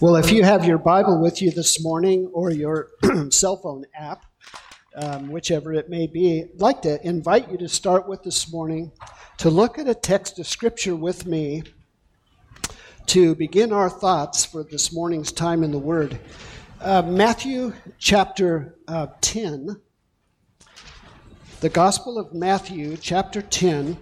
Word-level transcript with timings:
Well, 0.00 0.16
if 0.16 0.32
you 0.32 0.42
have 0.42 0.64
your 0.64 0.78
Bible 0.78 1.22
with 1.22 1.40
you 1.40 1.52
this 1.52 1.80
morning 1.80 2.28
or 2.32 2.50
your 2.50 2.88
cell 3.30 3.56
phone 3.56 3.84
app, 3.94 4.26
um, 4.96 5.28
whichever 5.28 5.72
it 5.72 5.88
may 5.88 6.08
be, 6.08 6.42
I'd 6.42 6.60
like 6.60 6.82
to 6.82 7.00
invite 7.06 7.48
you 7.48 7.56
to 7.58 7.68
start 7.68 8.08
with 8.08 8.24
this 8.24 8.52
morning 8.52 8.90
to 9.38 9.50
look 9.50 9.78
at 9.78 9.88
a 9.88 9.94
text 9.94 10.40
of 10.40 10.48
Scripture 10.48 10.96
with 10.96 11.26
me 11.26 11.62
to 13.06 13.36
begin 13.36 13.72
our 13.72 13.88
thoughts 13.88 14.44
for 14.44 14.64
this 14.64 14.92
morning's 14.92 15.30
time 15.30 15.62
in 15.62 15.70
the 15.70 15.78
Word. 15.78 16.18
Uh, 16.80 17.02
Matthew 17.02 17.72
chapter 17.96 18.74
uh, 18.88 19.06
10, 19.20 19.80
the 21.60 21.68
Gospel 21.68 22.18
of 22.18 22.34
Matthew 22.34 22.96
chapter 22.96 23.40
10. 23.40 23.96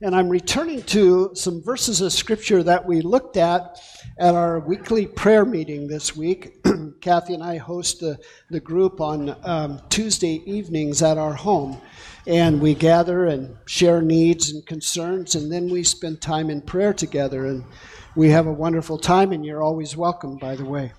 And 0.00 0.16
I'm 0.16 0.30
returning 0.30 0.82
to 0.84 1.32
some 1.34 1.62
verses 1.62 2.00
of 2.00 2.14
Scripture 2.14 2.62
that 2.62 2.86
we 2.86 3.02
looked 3.02 3.36
at 3.36 3.78
at 4.18 4.34
our 4.34 4.58
weekly 4.58 5.06
prayer 5.06 5.44
meeting 5.44 5.86
this 5.86 6.16
week. 6.16 6.60
Kathy 7.00 7.34
and 7.34 7.42
I 7.42 7.56
host 7.56 8.00
the, 8.00 8.18
the 8.50 8.58
group 8.58 9.00
on 9.00 9.36
um, 9.44 9.80
Tuesday 9.90 10.42
evenings 10.44 11.02
at 11.02 11.18
our 11.18 11.32
home. 11.32 11.80
And 12.26 12.60
we 12.60 12.74
gather 12.74 13.26
and 13.26 13.56
share 13.66 14.02
needs 14.02 14.50
and 14.50 14.66
concerns, 14.66 15.34
and 15.34 15.50
then 15.50 15.70
we 15.70 15.82
spend 15.82 16.20
time 16.20 16.50
in 16.50 16.60
prayer 16.60 16.92
together. 16.92 17.46
And 17.46 17.64
we 18.16 18.28
have 18.30 18.46
a 18.46 18.52
wonderful 18.52 18.98
time, 18.98 19.32
and 19.32 19.46
you're 19.46 19.62
always 19.62 19.96
welcome, 19.96 20.36
by 20.36 20.56
the 20.56 20.64
way. 20.64 20.92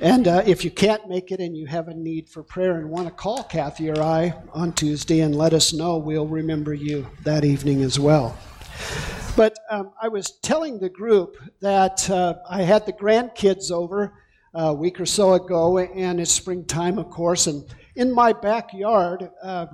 And 0.00 0.28
uh, 0.28 0.42
if 0.46 0.64
you 0.64 0.70
can't 0.70 1.08
make 1.08 1.30
it 1.30 1.40
and 1.40 1.56
you 1.56 1.66
have 1.66 1.88
a 1.88 1.94
need 1.94 2.28
for 2.28 2.42
prayer 2.42 2.76
and 2.76 2.90
want 2.90 3.06
to 3.06 3.14
call 3.14 3.44
Kathy 3.44 3.88
or 3.88 4.02
I 4.02 4.34
on 4.52 4.72
Tuesday 4.72 5.20
and 5.20 5.34
let 5.34 5.54
us 5.54 5.72
know, 5.72 5.96
we'll 5.96 6.26
remember 6.26 6.74
you 6.74 7.06
that 7.22 7.44
evening 7.44 7.82
as 7.82 7.98
well. 7.98 8.36
But 9.36 9.58
um, 9.70 9.92
I 10.00 10.08
was 10.08 10.30
telling 10.40 10.78
the 10.78 10.88
group 10.88 11.36
that 11.60 12.08
uh, 12.08 12.36
I 12.48 12.62
had 12.62 12.86
the 12.86 12.92
grandkids 12.94 13.70
over 13.70 14.14
a 14.54 14.72
week 14.72 14.98
or 14.98 15.04
so 15.04 15.34
ago, 15.34 15.78
and 15.78 16.18
it's 16.18 16.32
springtime, 16.32 16.98
of 16.98 17.10
course, 17.10 17.46
and 17.46 17.62
in 17.96 18.10
my 18.12 18.32
backyard, 18.32 19.30
uh, 19.42 19.66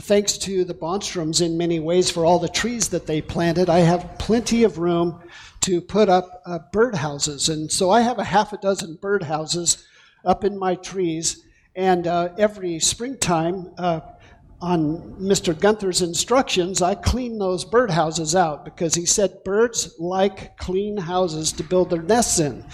thanks 0.00 0.38
to 0.38 0.64
the 0.64 0.74
Bonstroms 0.74 1.44
in 1.44 1.58
many 1.58 1.80
ways 1.80 2.08
for 2.08 2.24
all 2.24 2.38
the 2.38 2.48
trees 2.48 2.88
that 2.90 3.06
they 3.06 3.20
planted, 3.20 3.68
I 3.68 3.80
have 3.80 4.16
plenty 4.18 4.62
of 4.62 4.78
room 4.78 5.20
to 5.62 5.80
put 5.80 6.08
up 6.08 6.42
uh, 6.46 6.60
bird 6.72 6.94
houses. 6.94 7.48
And 7.48 7.70
so 7.70 7.90
I 7.90 8.00
have 8.00 8.18
a 8.18 8.24
half 8.24 8.52
a 8.52 8.58
dozen 8.58 8.94
bird 8.94 9.24
houses 9.24 9.86
up 10.24 10.44
in 10.44 10.56
my 10.56 10.76
trees. 10.76 11.44
And 11.74 12.06
uh, 12.06 12.30
every 12.38 12.78
springtime, 12.78 13.72
uh, 13.78 14.00
on 14.64 14.98
Mr. 15.20 15.58
Gunther's 15.58 16.00
instructions, 16.00 16.80
I 16.80 16.94
clean 16.94 17.36
those 17.38 17.66
birdhouses 17.66 18.34
out 18.34 18.64
because 18.64 18.94
he 18.94 19.04
said 19.04 19.44
birds 19.44 19.94
like 19.98 20.56
clean 20.56 20.96
houses 20.96 21.52
to 21.52 21.62
build 21.62 21.90
their 21.90 22.00
nests 22.00 22.38
in. 22.38 22.64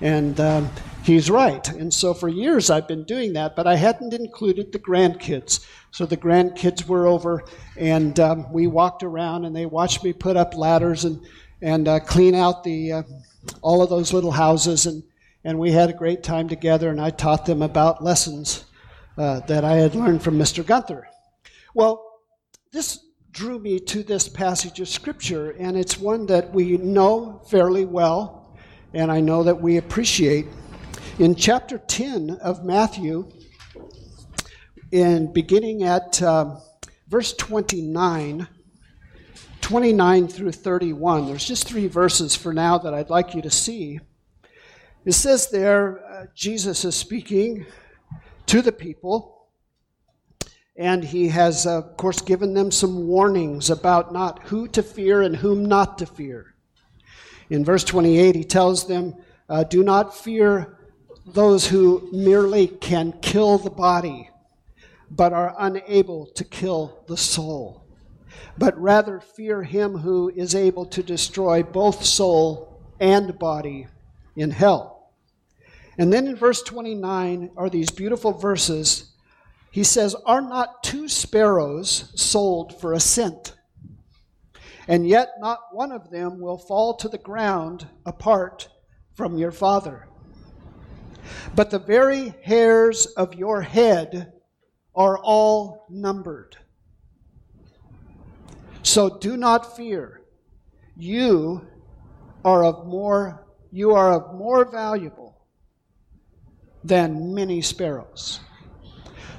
And 0.00 0.38
um, 0.38 0.70
he's 1.02 1.28
right. 1.28 1.68
And 1.70 1.92
so 1.92 2.14
for 2.14 2.28
years 2.28 2.70
I've 2.70 2.86
been 2.86 3.02
doing 3.02 3.32
that, 3.32 3.56
but 3.56 3.66
I 3.66 3.74
hadn't 3.74 4.14
included 4.14 4.70
the 4.70 4.78
grandkids. 4.78 5.66
So 5.90 6.06
the 6.06 6.16
grandkids 6.16 6.86
were 6.86 7.08
over 7.08 7.42
and 7.76 8.20
um, 8.20 8.52
we 8.52 8.68
walked 8.68 9.02
around 9.02 9.44
and 9.44 9.54
they 9.54 9.66
watched 9.66 10.04
me 10.04 10.12
put 10.12 10.36
up 10.36 10.56
ladders 10.56 11.04
and, 11.04 11.20
and 11.60 11.88
uh, 11.88 11.98
clean 11.98 12.36
out 12.36 12.62
the, 12.62 12.92
uh, 12.92 13.02
all 13.60 13.82
of 13.82 13.90
those 13.90 14.12
little 14.12 14.30
houses. 14.30 14.86
And, 14.86 15.02
and 15.42 15.58
we 15.58 15.72
had 15.72 15.90
a 15.90 15.94
great 15.94 16.22
time 16.22 16.48
together 16.48 16.90
and 16.90 17.00
I 17.00 17.10
taught 17.10 17.44
them 17.44 17.60
about 17.60 18.04
lessons 18.04 18.66
uh, 19.18 19.40
that 19.40 19.64
I 19.64 19.78
had 19.78 19.96
learned 19.96 20.22
from 20.22 20.38
Mr. 20.38 20.64
Gunther. 20.64 21.09
Well, 21.72 22.04
this 22.72 22.98
drew 23.30 23.60
me 23.60 23.78
to 23.78 24.02
this 24.02 24.28
passage 24.28 24.80
of 24.80 24.88
Scripture, 24.88 25.52
and 25.52 25.76
it's 25.76 25.96
one 25.96 26.26
that 26.26 26.52
we 26.52 26.76
know 26.78 27.42
fairly 27.48 27.84
well, 27.84 28.56
and 28.92 29.10
I 29.10 29.20
know 29.20 29.44
that 29.44 29.60
we 29.60 29.76
appreciate. 29.76 30.46
In 31.20 31.36
chapter 31.36 31.78
10 31.78 32.38
of 32.42 32.64
Matthew, 32.64 33.30
in 34.90 35.32
beginning 35.32 35.84
at 35.84 36.20
uh, 36.20 36.56
verse 37.06 37.34
29, 37.34 38.48
29 39.60 40.28
through 40.28 40.52
31, 40.52 41.26
there's 41.26 41.44
just 41.44 41.68
three 41.68 41.86
verses 41.86 42.34
for 42.34 42.52
now 42.52 42.78
that 42.78 42.94
I'd 42.94 43.10
like 43.10 43.32
you 43.32 43.42
to 43.42 43.50
see. 43.50 44.00
It 45.04 45.12
says 45.12 45.50
there, 45.50 46.04
uh, 46.04 46.26
Jesus 46.34 46.84
is 46.84 46.96
speaking 46.96 47.64
to 48.46 48.60
the 48.60 48.72
people 48.72 49.39
and 50.80 51.04
he 51.04 51.28
has, 51.28 51.66
uh, 51.66 51.76
of 51.76 51.96
course, 51.98 52.22
given 52.22 52.54
them 52.54 52.70
some 52.70 53.06
warnings 53.06 53.68
about 53.68 54.14
not 54.14 54.42
who 54.44 54.66
to 54.66 54.82
fear 54.82 55.20
and 55.20 55.36
whom 55.36 55.66
not 55.66 55.98
to 55.98 56.06
fear. 56.06 56.54
In 57.50 57.66
verse 57.66 57.84
28, 57.84 58.34
he 58.34 58.44
tells 58.44 58.86
them, 58.86 59.14
uh, 59.50 59.64
Do 59.64 59.84
not 59.84 60.16
fear 60.16 60.78
those 61.26 61.66
who 61.66 62.08
merely 62.12 62.66
can 62.66 63.12
kill 63.20 63.58
the 63.58 63.68
body, 63.68 64.30
but 65.10 65.34
are 65.34 65.54
unable 65.58 66.24
to 66.28 66.44
kill 66.44 67.04
the 67.08 67.16
soul. 67.18 67.84
But 68.56 68.80
rather 68.80 69.20
fear 69.20 69.62
him 69.62 69.98
who 69.98 70.30
is 70.30 70.54
able 70.54 70.86
to 70.86 71.02
destroy 71.02 71.62
both 71.62 72.06
soul 72.06 72.80
and 72.98 73.38
body 73.38 73.86
in 74.34 74.50
hell. 74.50 75.12
And 75.98 76.10
then 76.10 76.26
in 76.26 76.36
verse 76.36 76.62
29 76.62 77.50
are 77.58 77.68
these 77.68 77.90
beautiful 77.90 78.32
verses 78.32 79.09
he 79.70 79.84
says, 79.84 80.14
Are 80.26 80.40
not 80.40 80.82
two 80.82 81.08
sparrows 81.08 82.12
sold 82.14 82.80
for 82.80 82.92
a 82.92 83.00
cent? 83.00 83.54
And 84.88 85.06
yet 85.06 85.28
not 85.38 85.60
one 85.72 85.92
of 85.92 86.10
them 86.10 86.40
will 86.40 86.58
fall 86.58 86.94
to 86.96 87.08
the 87.08 87.18
ground 87.18 87.86
apart 88.04 88.68
from 89.14 89.38
your 89.38 89.52
Father. 89.52 90.08
But 91.54 91.70
the 91.70 91.78
very 91.78 92.34
hairs 92.42 93.06
of 93.06 93.34
your 93.34 93.62
head 93.62 94.32
are 94.94 95.18
all 95.18 95.86
numbered. 95.88 96.56
So 98.82 99.18
do 99.18 99.36
not 99.36 99.76
fear. 99.76 100.22
You 100.96 101.66
are 102.44 102.64
of 102.64 102.86
more 102.86 103.46
you 103.72 103.92
are 103.94 104.12
of 104.12 104.34
more 104.34 104.64
valuable 104.64 105.46
than 106.82 107.34
many 107.34 107.62
sparrows. 107.62 108.40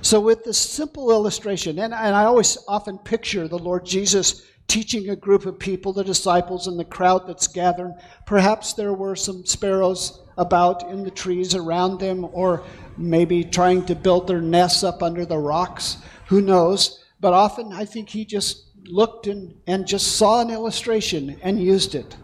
So, 0.01 0.19
with 0.19 0.44
this 0.44 0.57
simple 0.57 1.12
illustration, 1.12 1.78
and, 1.79 1.94
and 1.94 2.16
I 2.16 2.25
always 2.25 2.57
often 2.67 2.97
picture 2.97 3.47
the 3.47 3.59
Lord 3.59 3.85
Jesus 3.85 4.47
teaching 4.67 5.09
a 5.09 5.16
group 5.16 5.45
of 5.45 5.59
people, 5.59 5.91
the 5.91 6.03
disciples, 6.03 6.67
and 6.67 6.79
the 6.79 6.85
crowd 6.85 7.28
that's 7.28 7.47
gathered. 7.47 7.94
Perhaps 8.25 8.73
there 8.73 8.94
were 8.94 9.16
some 9.16 9.45
sparrows 9.45 10.22
about 10.38 10.90
in 10.90 11.03
the 11.03 11.11
trees 11.11 11.56
around 11.56 12.00
them, 12.00 12.25
or 12.31 12.63
maybe 12.97 13.44
trying 13.44 13.85
to 13.85 13.95
build 13.95 14.28
their 14.28 14.41
nests 14.41 14.84
up 14.84 15.03
under 15.03 15.25
the 15.25 15.38
rocks. 15.38 15.97
Who 16.28 16.41
knows? 16.41 17.03
But 17.19 17.34
often 17.34 17.73
I 17.73 17.85
think 17.85 18.09
he 18.09 18.23
just 18.23 18.69
looked 18.85 19.28
and, 19.28 19.53
and 19.67 19.85
just 19.85 20.16
saw 20.16 20.41
an 20.41 20.50
illustration 20.50 21.38
and 21.44 21.61
used 21.61 21.94
it. 21.94 22.16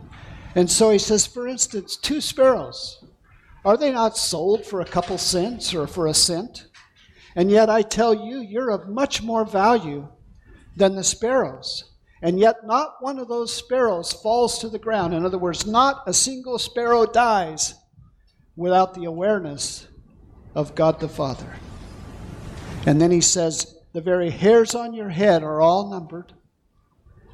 And 0.55 0.71
so 0.71 0.89
he 0.89 0.97
says, 0.97 1.27
for 1.27 1.47
instance, 1.47 1.97
two 1.97 2.21
sparrows. 2.21 3.03
Are 3.65 3.75
they 3.75 3.91
not 3.91 4.17
sold 4.17 4.65
for 4.65 4.79
a 4.79 4.85
couple 4.85 5.17
cents 5.17 5.73
or 5.73 5.85
for 5.85 6.07
a 6.07 6.13
cent? 6.13 6.66
And 7.37 7.51
yet 7.51 7.69
I 7.69 7.83
tell 7.83 8.15
you, 8.15 8.39
you're 8.39 8.71
of 8.71 8.89
much 8.89 9.21
more 9.21 9.45
value 9.45 10.07
than 10.75 10.95
the 10.95 11.03
sparrows. 11.03 11.93
And 12.23 12.39
yet 12.39 12.65
not 12.65 12.95
one 12.99 13.19
of 13.19 13.27
those 13.27 13.53
sparrows 13.53 14.11
falls 14.11 14.57
to 14.59 14.69
the 14.69 14.79
ground. 14.79 15.13
In 15.13 15.23
other 15.23 15.37
words, 15.37 15.67
not 15.67 16.01
a 16.07 16.13
single 16.13 16.57
sparrow 16.57 17.05
dies 17.05 17.75
without 18.55 18.95
the 18.95 19.05
awareness 19.05 19.87
of 20.55 20.73
God 20.73 20.99
the 20.99 21.07
Father. 21.07 21.57
And 22.87 22.99
then 22.99 23.11
he 23.11 23.21
says, 23.21 23.75
The 23.93 24.01
very 24.01 24.31
hairs 24.31 24.73
on 24.73 24.95
your 24.95 25.09
head 25.09 25.43
are 25.43 25.61
all 25.61 25.91
numbered. 25.91 26.33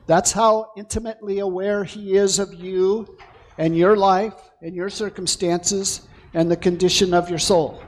That's 0.05 0.33
how 0.33 0.71
intimately 0.75 1.39
aware 1.39 1.85
he 1.85 2.17
is 2.17 2.39
of 2.39 2.53
you 2.53 3.17
and 3.57 3.77
your 3.77 3.95
life 3.95 4.35
and 4.61 4.75
your 4.75 4.89
circumstances 4.89 6.01
and 6.33 6.51
the 6.51 6.57
condition 6.57 7.13
of 7.13 7.29
your 7.29 7.39
soul. 7.39 7.81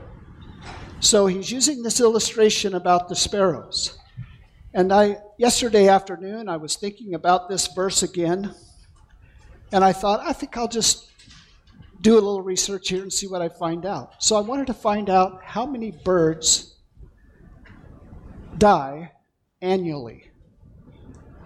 So 1.06 1.26
he's 1.28 1.52
using 1.52 1.84
this 1.84 2.00
illustration 2.00 2.74
about 2.74 3.08
the 3.08 3.14
sparrows. 3.14 3.96
And 4.74 4.92
I 4.92 5.18
yesterday 5.38 5.86
afternoon 5.86 6.48
I 6.48 6.56
was 6.56 6.74
thinking 6.74 7.14
about 7.14 7.48
this 7.48 7.68
verse 7.68 8.02
again, 8.02 8.52
and 9.70 9.84
I 9.84 9.92
thought 9.92 10.18
I 10.26 10.32
think 10.32 10.56
I'll 10.56 10.66
just 10.66 11.08
do 12.00 12.14
a 12.14 12.14
little 12.14 12.42
research 12.42 12.88
here 12.88 13.02
and 13.02 13.12
see 13.12 13.28
what 13.28 13.40
I 13.40 13.48
find 13.48 13.86
out. 13.86 14.20
So 14.20 14.34
I 14.34 14.40
wanted 14.40 14.66
to 14.66 14.74
find 14.74 15.08
out 15.08 15.44
how 15.44 15.64
many 15.64 15.92
birds 15.92 16.76
die 18.58 19.12
annually 19.62 20.28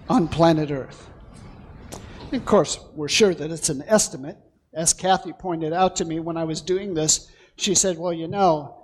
on 0.08 0.26
planet 0.26 0.70
Earth. 0.70 1.06
And 2.32 2.40
of 2.40 2.46
course, 2.46 2.80
we're 2.94 3.08
sure 3.08 3.34
that 3.34 3.50
it's 3.50 3.68
an 3.68 3.84
estimate. 3.86 4.38
As 4.72 4.94
Kathy 4.94 5.34
pointed 5.34 5.74
out 5.74 5.96
to 5.96 6.06
me 6.06 6.18
when 6.18 6.38
I 6.38 6.44
was 6.44 6.62
doing 6.62 6.94
this, 6.94 7.30
she 7.56 7.74
said, 7.74 7.98
Well, 7.98 8.14
you 8.14 8.26
know, 8.26 8.79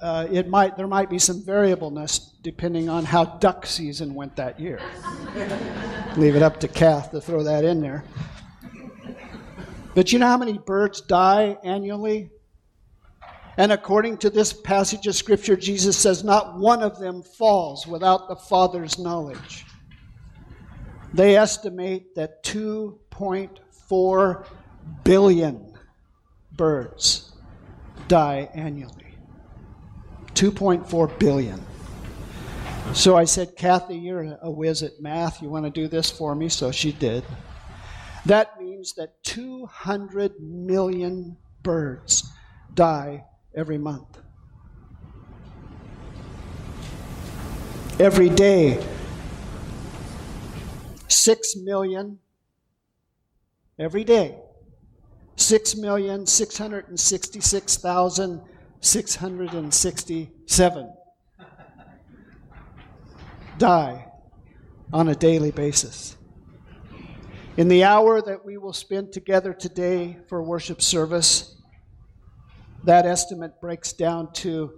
uh, 0.00 0.26
it 0.30 0.48
might 0.48 0.76
there 0.76 0.86
might 0.86 1.08
be 1.08 1.18
some 1.18 1.42
variableness 1.42 2.34
depending 2.42 2.88
on 2.88 3.04
how 3.04 3.24
duck 3.24 3.66
season 3.66 4.14
went 4.14 4.36
that 4.36 4.60
year. 4.60 4.80
Leave 6.16 6.36
it 6.36 6.42
up 6.42 6.60
to 6.60 6.68
Kath 6.68 7.10
to 7.10 7.20
throw 7.20 7.42
that 7.42 7.64
in 7.64 7.80
there. 7.80 8.04
But 9.94 10.12
you 10.12 10.18
know 10.18 10.26
how 10.26 10.36
many 10.36 10.58
birds 10.58 11.00
die 11.00 11.56
annually? 11.64 12.30
And 13.56 13.72
according 13.72 14.18
to 14.18 14.28
this 14.28 14.52
passage 14.52 15.06
of 15.06 15.14
Scripture, 15.14 15.56
Jesus 15.56 15.96
says 15.96 16.22
not 16.22 16.58
one 16.58 16.82
of 16.82 16.98
them 16.98 17.22
falls 17.22 17.86
without 17.86 18.28
the 18.28 18.36
Father's 18.36 18.98
knowledge. 18.98 19.64
They 21.14 21.36
estimate 21.36 22.14
that 22.14 22.44
2.4 22.44 24.46
billion 25.02 25.72
birds 26.52 27.32
die 28.08 28.50
annually. 28.52 29.05
2.4 30.36 31.18
billion. 31.18 31.64
So 32.92 33.16
I 33.16 33.24
said, 33.24 33.56
Kathy, 33.56 33.96
you're 33.96 34.38
a 34.42 34.50
whiz 34.50 34.82
at 34.82 35.00
math. 35.00 35.40
You 35.40 35.48
want 35.48 35.64
to 35.64 35.70
do 35.70 35.88
this 35.88 36.10
for 36.10 36.34
me? 36.34 36.50
So 36.50 36.70
she 36.70 36.92
did. 36.92 37.24
That 38.26 38.60
means 38.60 38.92
that 38.94 39.22
200 39.24 40.38
million 40.40 41.36
birds 41.62 42.30
die 42.74 43.24
every 43.54 43.78
month. 43.78 44.18
Every 47.98 48.28
day, 48.28 48.84
6 51.08 51.56
million 51.56 52.18
every 53.78 54.04
day. 54.04 54.36
6,666,667 58.86 60.96
die 63.58 64.06
on 64.92 65.08
a 65.08 65.14
daily 65.14 65.50
basis. 65.50 66.16
In 67.56 67.68
the 67.68 67.82
hour 67.82 68.22
that 68.22 68.44
we 68.44 68.58
will 68.58 68.72
spend 68.72 69.12
together 69.12 69.52
today 69.52 70.18
for 70.28 70.40
worship 70.42 70.80
service, 70.80 71.56
that 72.84 73.04
estimate 73.06 73.60
breaks 73.60 73.92
down 73.92 74.32
to 74.34 74.72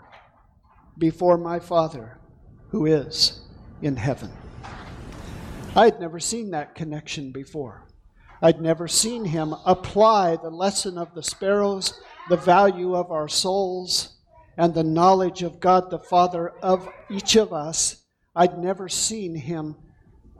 before 0.98 1.38
my 1.38 1.58
Father 1.58 2.18
who 2.68 2.86
is 2.86 3.40
in 3.80 3.96
heaven. 3.96 4.30
I 5.74 5.86
had 5.86 6.00
never 6.00 6.20
seen 6.20 6.50
that 6.50 6.74
connection 6.74 7.32
before. 7.32 7.86
I'd 8.42 8.60
never 8.60 8.88
seen 8.88 9.24
him 9.24 9.54
apply 9.64 10.36
the 10.36 10.50
lesson 10.50 10.98
of 10.98 11.14
the 11.14 11.22
sparrows, 11.22 12.00
the 12.28 12.36
value 12.36 12.94
of 12.94 13.10
our 13.10 13.28
souls, 13.28 14.16
and 14.56 14.74
the 14.74 14.84
knowledge 14.84 15.42
of 15.42 15.60
God 15.60 15.90
the 15.90 15.98
Father 15.98 16.50
of 16.62 16.88
each 17.10 17.36
of 17.36 17.52
us. 17.52 18.04
I'd 18.34 18.58
never 18.58 18.88
seen 18.88 19.34
him 19.34 19.76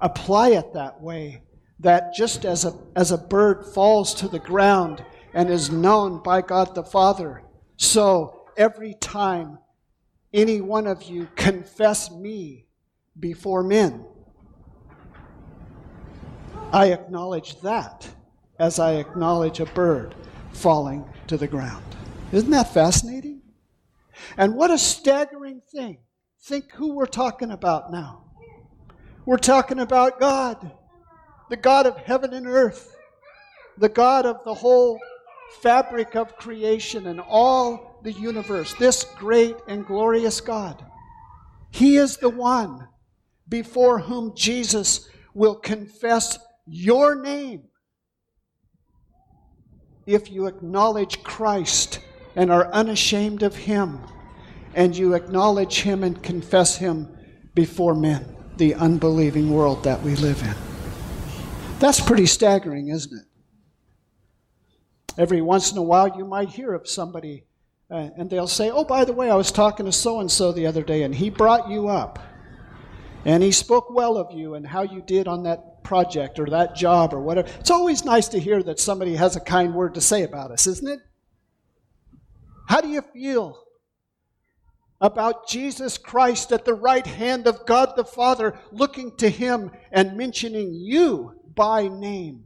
apply 0.00 0.50
it 0.50 0.75
that 0.75 1.00
way. 1.00 1.43
That 1.81 2.14
just 2.14 2.44
as 2.44 2.64
a, 2.64 2.79
as 2.94 3.11
a 3.11 3.19
bird 3.19 3.64
falls 3.75 4.14
to 4.14 4.29
the 4.29 4.38
ground 4.38 5.05
and 5.34 5.50
is 5.50 5.70
known 5.70 6.23
by 6.23 6.43
God 6.43 6.75
the 6.75 6.84
Father, 6.84 7.43
so 7.76 8.44
every 8.56 8.94
time 8.94 9.58
any 10.32 10.60
one 10.60 10.86
of 10.86 11.03
you 11.03 11.29
confess 11.34 12.10
me 12.10 12.67
before 13.19 13.62
men, 13.62 14.05
I 16.72 16.93
acknowledge 16.93 17.60
that 17.62 18.08
as 18.58 18.79
I 18.79 18.93
acknowledge 18.93 19.60
a 19.60 19.67
bird 19.67 20.15
falling 20.53 21.05
to 21.32 21.39
the 21.39 21.48
ground. 21.48 21.82
Isn't 22.31 22.51
that 22.51 22.74
fascinating? 22.74 23.41
And 24.36 24.55
what 24.55 24.70
a 24.70 24.77
staggering 24.77 25.62
thing. 25.74 25.96
Think 26.43 26.70
who 26.72 26.93
we're 26.93 27.06
talking 27.06 27.51
about 27.51 27.91
now. 27.91 28.24
We're 29.24 29.39
talking 29.39 29.79
about 29.79 30.20
God, 30.20 30.72
the 31.48 31.56
God 31.56 31.86
of 31.86 31.96
heaven 31.96 32.34
and 32.34 32.46
earth, 32.46 32.94
the 33.79 33.89
God 33.89 34.27
of 34.27 34.44
the 34.44 34.53
whole 34.53 35.01
fabric 35.62 36.17
of 36.17 36.36
creation 36.36 37.06
and 37.06 37.19
all 37.19 37.98
the 38.03 38.12
universe, 38.12 38.74
this 38.74 39.05
great 39.17 39.56
and 39.67 39.86
glorious 39.86 40.39
God. 40.39 40.84
He 41.70 41.96
is 41.96 42.19
the 42.19 42.29
one 42.29 42.89
before 43.48 44.01
whom 44.01 44.34
Jesus 44.36 45.08
will 45.32 45.55
confess 45.55 46.39
your 46.67 47.15
name 47.15 47.62
if 50.06 50.30
you 50.30 50.46
acknowledge 50.46 51.22
Christ 51.22 52.00
and 52.34 52.50
are 52.50 52.72
unashamed 52.72 53.42
of 53.42 53.54
Him, 53.54 54.00
and 54.74 54.96
you 54.96 55.14
acknowledge 55.14 55.82
Him 55.82 56.02
and 56.02 56.22
confess 56.22 56.76
Him 56.76 57.08
before 57.54 57.94
men, 57.94 58.36
the 58.56 58.74
unbelieving 58.74 59.50
world 59.50 59.84
that 59.84 60.02
we 60.02 60.16
live 60.16 60.42
in. 60.42 60.54
That's 61.78 62.00
pretty 62.00 62.26
staggering, 62.26 62.88
isn't 62.88 63.18
it? 63.18 63.26
Every 65.18 65.42
once 65.42 65.72
in 65.72 65.78
a 65.78 65.82
while, 65.82 66.16
you 66.16 66.24
might 66.24 66.48
hear 66.48 66.72
of 66.72 66.88
somebody, 66.88 67.44
uh, 67.90 68.08
and 68.16 68.30
they'll 68.30 68.46
say, 68.46 68.70
Oh, 68.70 68.84
by 68.84 69.04
the 69.04 69.12
way, 69.12 69.30
I 69.30 69.34
was 69.34 69.52
talking 69.52 69.86
to 69.86 69.92
so 69.92 70.20
and 70.20 70.30
so 70.30 70.52
the 70.52 70.66
other 70.66 70.82
day, 70.82 71.02
and 71.02 71.14
he 71.14 71.28
brought 71.28 71.68
you 71.68 71.88
up. 71.88 72.18
And 73.24 73.42
he 73.42 73.52
spoke 73.52 73.90
well 73.90 74.16
of 74.16 74.32
you 74.32 74.54
and 74.54 74.66
how 74.66 74.82
you 74.82 75.02
did 75.02 75.28
on 75.28 75.44
that 75.44 75.71
project 75.82 76.39
or 76.39 76.46
that 76.46 76.74
job 76.74 77.12
or 77.12 77.20
whatever. 77.20 77.48
It's 77.60 77.70
always 77.70 78.05
nice 78.05 78.29
to 78.29 78.41
hear 78.41 78.62
that 78.62 78.81
somebody 78.81 79.17
has 79.17 79.36
a 79.36 79.41
kind 79.41 79.74
word 79.74 79.94
to 79.94 80.01
say 80.01 80.22
about 80.22 80.51
us, 80.51 80.67
isn't 80.67 80.89
it? 80.89 81.01
How 82.69 82.81
do 82.81 82.89
you 82.89 83.03
feel 83.03 83.62
about 85.01 85.48
Jesus 85.48 85.98
Christ 85.98 86.53
at 86.53 86.65
the 86.65 86.74
right 86.74 87.06
hand 87.06 87.46
of 87.46 87.67
God 87.67 87.94
the 87.96 88.05
Father, 88.05 88.58
looking 88.70 89.17
to 89.17 89.29
him 89.29 89.70
and 89.91 90.17
mentioning 90.17 90.72
you 90.74 91.41
by 91.55 91.89
name? 91.89 92.44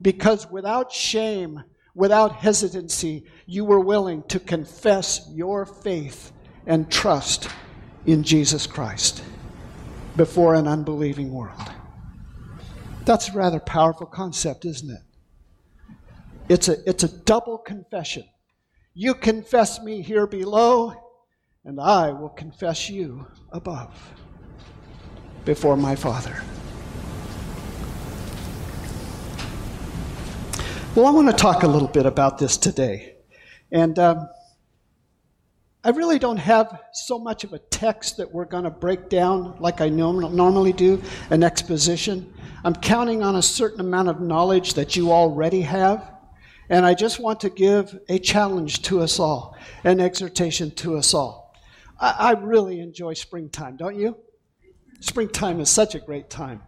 Because 0.00 0.48
without 0.50 0.92
shame, 0.92 1.64
without 1.94 2.36
hesitancy, 2.36 3.24
you 3.46 3.64
were 3.64 3.80
willing 3.80 4.22
to 4.28 4.38
confess 4.38 5.28
your 5.34 5.66
faith 5.66 6.32
and 6.66 6.90
trust 6.90 7.48
in 8.06 8.22
Jesus 8.22 8.66
Christ 8.66 9.22
before 10.16 10.54
an 10.54 10.68
unbelieving 10.68 11.32
world. 11.32 11.72
That's 13.08 13.30
a 13.30 13.32
rather 13.32 13.58
powerful 13.58 14.04
concept, 14.04 14.66
isn't 14.66 14.90
it? 14.90 15.00
It's 16.50 16.68
a, 16.68 16.86
it's 16.86 17.04
a 17.04 17.08
double 17.08 17.56
confession. 17.56 18.24
You 18.92 19.14
confess 19.14 19.80
me 19.80 20.02
here 20.02 20.26
below, 20.26 20.92
and 21.64 21.80
I 21.80 22.10
will 22.12 22.28
confess 22.28 22.90
you 22.90 23.26
above 23.50 23.94
before 25.46 25.74
my 25.74 25.96
Father. 25.96 26.42
Well, 30.94 31.06
I 31.06 31.10
want 31.10 31.30
to 31.30 31.34
talk 31.34 31.62
a 31.62 31.66
little 31.66 31.88
bit 31.88 32.04
about 32.04 32.36
this 32.36 32.58
today. 32.58 33.14
And 33.72 33.98
um, 33.98 34.28
I 35.82 35.92
really 35.92 36.18
don't 36.18 36.36
have 36.36 36.82
so 36.92 37.18
much 37.18 37.42
of 37.44 37.54
a 37.54 37.58
text 37.58 38.18
that 38.18 38.30
we're 38.30 38.44
going 38.44 38.64
to 38.64 38.70
break 38.70 39.08
down 39.08 39.56
like 39.60 39.80
I 39.80 39.88
norm- 39.88 40.36
normally 40.36 40.74
do, 40.74 41.00
an 41.30 41.42
exposition. 41.42 42.34
I'm 42.64 42.74
counting 42.74 43.22
on 43.22 43.36
a 43.36 43.42
certain 43.42 43.80
amount 43.80 44.08
of 44.08 44.20
knowledge 44.20 44.74
that 44.74 44.96
you 44.96 45.12
already 45.12 45.62
have. 45.62 46.14
And 46.68 46.84
I 46.84 46.94
just 46.94 47.20
want 47.20 47.40
to 47.40 47.50
give 47.50 47.98
a 48.08 48.18
challenge 48.18 48.82
to 48.82 49.00
us 49.00 49.18
all, 49.18 49.56
an 49.84 50.00
exhortation 50.00 50.70
to 50.72 50.96
us 50.96 51.14
all. 51.14 51.54
I, 51.98 52.14
I 52.18 52.30
really 52.32 52.80
enjoy 52.80 53.14
springtime, 53.14 53.76
don't 53.76 53.96
you? 53.96 54.16
Springtime 55.00 55.60
is 55.60 55.70
such 55.70 55.94
a 55.94 56.00
great 56.00 56.28
time. 56.28 56.60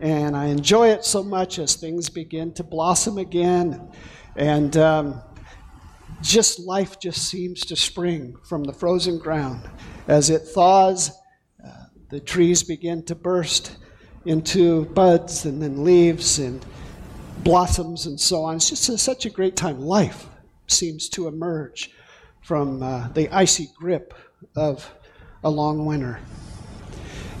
And 0.00 0.36
I 0.36 0.46
enjoy 0.46 0.88
it 0.88 1.04
so 1.04 1.22
much 1.22 1.58
as 1.58 1.76
things 1.76 2.10
begin 2.10 2.52
to 2.54 2.64
blossom 2.64 3.16
again. 3.16 3.90
And 4.34 4.76
um, 4.76 5.22
just 6.20 6.58
life 6.58 6.98
just 6.98 7.28
seems 7.28 7.60
to 7.66 7.76
spring 7.76 8.36
from 8.48 8.64
the 8.64 8.72
frozen 8.72 9.18
ground. 9.18 9.70
As 10.08 10.28
it 10.28 10.40
thaws, 10.40 11.12
uh, 11.64 11.70
the 12.10 12.20
trees 12.20 12.62
begin 12.62 13.04
to 13.04 13.14
burst 13.14 13.76
into 14.26 14.84
buds 14.86 15.44
and 15.44 15.62
then 15.62 15.84
leaves 15.84 16.38
and 16.38 16.64
blossoms 17.38 18.06
and 18.06 18.20
so 18.20 18.42
on. 18.44 18.56
It's 18.56 18.70
just 18.70 18.88
a, 18.88 18.98
such 18.98 19.24
a 19.24 19.30
great 19.30 19.56
time. 19.56 19.80
Life 19.80 20.26
seems 20.66 21.08
to 21.10 21.28
emerge 21.28 21.90
from 22.42 22.82
uh, 22.82 23.08
the 23.08 23.28
icy 23.30 23.68
grip 23.78 24.14
of 24.56 24.92
a 25.42 25.50
long 25.50 25.86
winter. 25.86 26.20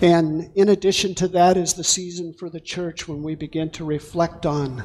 And 0.02 0.50
in 0.54 0.68
addition 0.68 1.14
to 1.16 1.28
that 1.28 1.56
is 1.56 1.74
the 1.74 1.84
season 1.84 2.34
for 2.34 2.50
the 2.50 2.60
church 2.60 3.08
when 3.08 3.22
we 3.22 3.34
begin 3.34 3.70
to 3.70 3.84
reflect 3.84 4.44
on 4.44 4.84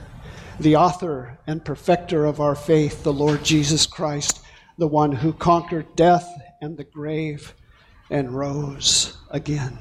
the 0.60 0.76
author 0.76 1.38
and 1.48 1.66
perfecter 1.66 2.26
of 2.26 2.40
our 2.40 2.56
faith, 2.56 3.04
the 3.04 3.12
Lord 3.12 3.44
Jesus 3.44 3.86
Christ, 3.86 4.42
the 4.78 4.88
one 4.88 5.12
who 5.12 5.34
conquered 5.34 5.96
death 5.96 6.28
and 6.62 6.78
the 6.78 6.84
grave 6.84 7.54
and 8.10 8.32
rose 8.32 9.18
again, 9.32 9.78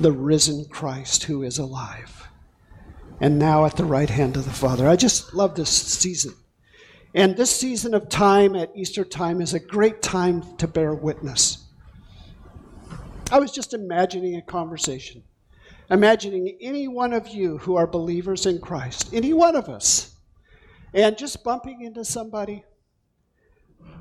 the 0.00 0.12
risen 0.12 0.64
Christ 0.66 1.24
who 1.24 1.42
is 1.42 1.58
alive 1.58 2.28
and 3.22 3.38
now 3.38 3.64
at 3.64 3.76
the 3.76 3.84
right 3.84 4.10
hand 4.10 4.36
of 4.36 4.44
the 4.44 4.50
Father. 4.50 4.88
I 4.88 4.96
just 4.96 5.32
love 5.32 5.54
this 5.54 5.70
season. 5.70 6.34
And 7.14 7.36
this 7.36 7.54
season 7.54 7.94
of 7.94 8.08
time 8.08 8.56
at 8.56 8.72
Easter 8.74 9.04
time 9.04 9.40
is 9.40 9.54
a 9.54 9.60
great 9.60 10.02
time 10.02 10.56
to 10.56 10.66
bear 10.66 10.92
witness. 10.92 11.64
I 13.30 13.38
was 13.38 13.52
just 13.52 13.74
imagining 13.74 14.34
a 14.36 14.42
conversation, 14.42 15.22
imagining 15.88 16.56
any 16.60 16.88
one 16.88 17.12
of 17.12 17.28
you 17.28 17.58
who 17.58 17.76
are 17.76 17.86
believers 17.86 18.44
in 18.46 18.60
Christ, 18.60 19.10
any 19.12 19.32
one 19.32 19.54
of 19.54 19.68
us, 19.68 20.16
and 20.92 21.16
just 21.16 21.44
bumping 21.44 21.82
into 21.82 22.04
somebody 22.04 22.64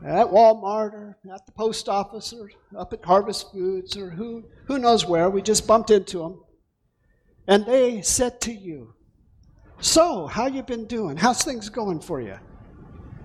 at 0.05 0.27
Walmart 0.27 0.93
or 0.93 1.17
at 1.33 1.45
the 1.45 1.51
post 1.51 1.87
office 1.87 2.33
or 2.33 2.49
up 2.77 2.93
at 2.93 3.05
Harvest 3.05 3.51
Foods 3.51 3.95
or 3.95 4.09
who, 4.09 4.45
who 4.65 4.79
knows 4.79 5.05
where. 5.05 5.29
We 5.29 5.41
just 5.41 5.67
bumped 5.67 5.91
into 5.91 6.19
them. 6.19 6.41
And 7.47 7.65
they 7.65 8.01
said 8.01 8.41
to 8.41 8.53
you, 8.53 8.93
So, 9.79 10.27
how 10.27 10.47
you 10.47 10.63
been 10.63 10.85
doing? 10.85 11.17
How's 11.17 11.43
things 11.43 11.69
going 11.69 12.01
for 12.01 12.21
you? 12.21 12.37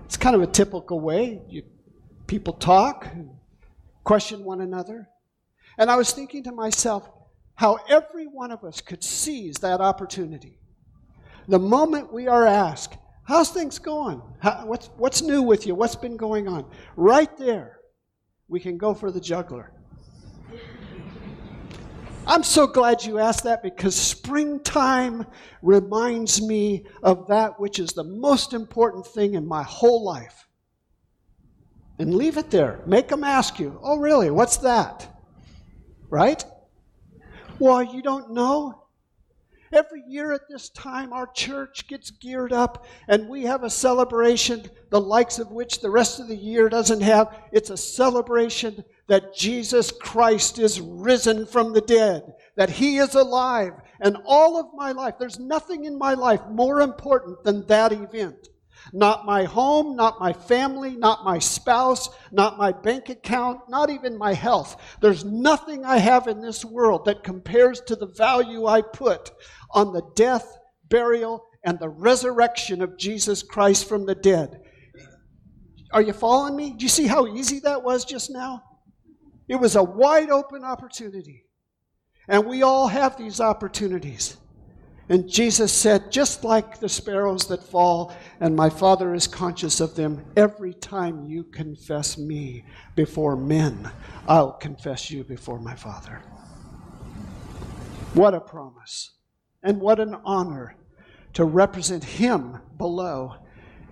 It's 0.05 0.17
kind 0.17 0.35
of 0.35 0.41
a 0.41 0.47
typical 0.47 0.99
way. 0.99 1.41
You, 1.49 1.63
people 2.27 2.53
talk, 2.53 3.07
question 4.03 4.43
one 4.43 4.61
another. 4.61 5.09
And 5.77 5.91
I 5.91 5.95
was 5.95 6.11
thinking 6.11 6.43
to 6.43 6.51
myself 6.51 7.09
how 7.55 7.79
every 7.89 8.25
one 8.25 8.51
of 8.51 8.63
us 8.63 8.81
could 8.81 9.03
seize 9.03 9.57
that 9.57 9.81
opportunity. 9.81 10.59
The 11.47 11.59
moment 11.59 12.13
we 12.13 12.27
are 12.27 12.45
asked, 12.45 12.97
How's 13.27 13.49
things 13.49 13.77
going? 13.77 14.21
How, 14.39 14.65
what's, 14.65 14.87
what's 14.95 15.21
new 15.21 15.41
with 15.41 15.67
you? 15.67 15.75
What's 15.75 15.97
been 15.97 16.15
going 16.15 16.47
on? 16.47 16.65
Right 16.95 17.35
there, 17.37 17.81
we 18.47 18.61
can 18.61 18.77
go 18.77 18.93
for 18.93 19.11
the 19.11 19.19
juggler. 19.19 19.73
I'm 22.25 22.43
so 22.43 22.67
glad 22.67 23.03
you 23.03 23.19
asked 23.19 23.43
that 23.43 23.61
because 23.63 23.95
springtime 23.95 25.25
reminds 25.61 26.41
me 26.41 26.85
of 27.03 27.27
that 27.27 27.59
which 27.59 27.79
is 27.79 27.91
the 27.91 28.03
most 28.05 28.53
important 28.53 29.05
thing 29.05 29.35
in 29.35 29.45
my 29.45 29.63
whole 29.63 30.05
life. 30.05 30.47
And 31.99 32.15
leave 32.15 32.37
it 32.37 32.49
there. 32.49 32.79
Make 32.85 33.09
them 33.09 33.25
ask 33.25 33.59
you, 33.59 33.77
Oh, 33.83 33.97
really? 33.97 34.31
What's 34.31 34.57
that? 34.57 35.05
Right? 36.09 36.45
Well, 37.59 37.83
you 37.83 38.01
don't 38.01 38.31
know? 38.31 38.86
Every 39.71 40.03
year 40.07 40.31
at 40.31 40.47
this 40.49 40.69
time, 40.69 41.11
our 41.11 41.27
church 41.27 41.87
gets 41.87 42.11
geared 42.11 42.53
up 42.53 42.85
and 43.07 43.27
we 43.27 43.43
have 43.43 43.63
a 43.63 43.69
celebration, 43.69 44.63
the 44.89 45.01
likes 45.01 45.39
of 45.39 45.51
which 45.51 45.81
the 45.81 45.89
rest 45.89 46.19
of 46.19 46.27
the 46.27 46.35
year 46.35 46.69
doesn't 46.69 47.01
have. 47.01 47.35
It's 47.51 47.69
a 47.69 47.77
celebration 47.77 48.83
that 49.07 49.35
Jesus 49.35 49.91
Christ 49.91 50.59
is 50.59 50.79
risen 50.79 51.45
from 51.45 51.73
the 51.73 51.81
dead, 51.81 52.33
that 52.55 52.69
He 52.69 52.97
is 52.97 53.15
alive. 53.15 53.73
And 53.99 54.17
all 54.25 54.59
of 54.59 54.67
my 54.73 54.91
life, 54.91 55.15
there's 55.19 55.39
nothing 55.39 55.85
in 55.85 55.97
my 55.97 56.13
life 56.13 56.41
more 56.49 56.81
important 56.81 57.43
than 57.43 57.65
that 57.67 57.91
event. 57.91 58.49
Not 58.93 59.25
my 59.25 59.43
home, 59.43 59.95
not 59.95 60.19
my 60.19 60.33
family, 60.33 60.95
not 60.95 61.25
my 61.25 61.39
spouse, 61.39 62.09
not 62.31 62.57
my 62.57 62.71
bank 62.71 63.09
account, 63.09 63.69
not 63.69 63.89
even 63.89 64.17
my 64.17 64.33
health. 64.33 64.81
There's 65.01 65.25
nothing 65.25 65.85
I 65.85 65.97
have 65.97 66.27
in 66.27 66.41
this 66.41 66.63
world 66.63 67.05
that 67.05 67.23
compares 67.23 67.81
to 67.81 67.95
the 67.95 68.07
value 68.07 68.65
I 68.65 68.81
put 68.81 69.31
on 69.71 69.93
the 69.93 70.03
death, 70.15 70.57
burial, 70.89 71.45
and 71.63 71.79
the 71.79 71.89
resurrection 71.89 72.81
of 72.81 72.97
Jesus 72.97 73.43
Christ 73.43 73.89
from 73.89 74.05
the 74.05 74.15
dead. 74.15 74.61
Are 75.91 76.01
you 76.01 76.13
following 76.13 76.55
me? 76.55 76.71
Do 76.71 76.83
you 76.85 76.89
see 76.89 77.07
how 77.07 77.27
easy 77.35 77.59
that 77.61 77.83
was 77.83 78.05
just 78.05 78.31
now? 78.31 78.63
It 79.47 79.55
was 79.55 79.75
a 79.75 79.83
wide 79.83 80.29
open 80.29 80.63
opportunity. 80.63 81.45
And 82.27 82.45
we 82.45 82.61
all 82.61 82.87
have 82.87 83.17
these 83.17 83.39
opportunities. 83.39 84.37
And 85.09 85.29
Jesus 85.29 85.71
said, 85.71 86.11
just 86.11 86.43
like 86.43 86.79
the 86.79 86.89
sparrows 86.89 87.47
that 87.47 87.63
fall, 87.63 88.13
and 88.41 88.55
my 88.55 88.69
Father 88.69 89.13
is 89.13 89.25
conscious 89.25 89.79
of 89.79 89.95
them, 89.95 90.25
every 90.35 90.73
time 90.73 91.25
you 91.25 91.43
confess 91.43 92.17
me 92.17 92.65
before 92.95 93.37
men, 93.37 93.89
I'll 94.27 94.51
confess 94.51 95.09
you 95.09 95.23
before 95.23 95.59
my 95.59 95.75
Father. 95.75 96.21
What 98.13 98.33
a 98.33 98.41
promise. 98.41 99.13
And 99.63 99.79
what 99.79 99.99
an 99.99 100.15
honor 100.25 100.75
to 101.33 101.45
represent 101.45 102.03
Him 102.03 102.57
below 102.77 103.35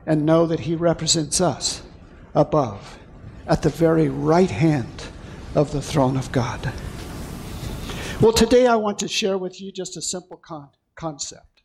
and 0.06 0.26
know 0.26 0.46
that 0.48 0.62
He 0.62 0.76
represents 0.76 1.40
us 1.40 1.82
above 2.34 3.00
at 3.48 3.62
the 3.62 3.70
very 3.70 4.10
right 4.10 4.52
hand 4.52 5.06
of 5.54 5.72
the 5.72 5.82
throne 5.82 6.18
of 6.18 6.32
God. 6.32 6.74
Well, 8.22 8.34
today 8.34 8.68
I 8.68 8.76
want 8.76 9.00
to 9.00 9.08
share 9.08 9.38
with 9.38 9.62
you 9.62 9.72
just 9.72 9.96
a 9.96 10.02
simple 10.02 10.38
con- 10.38 10.70
concept. 10.96 11.62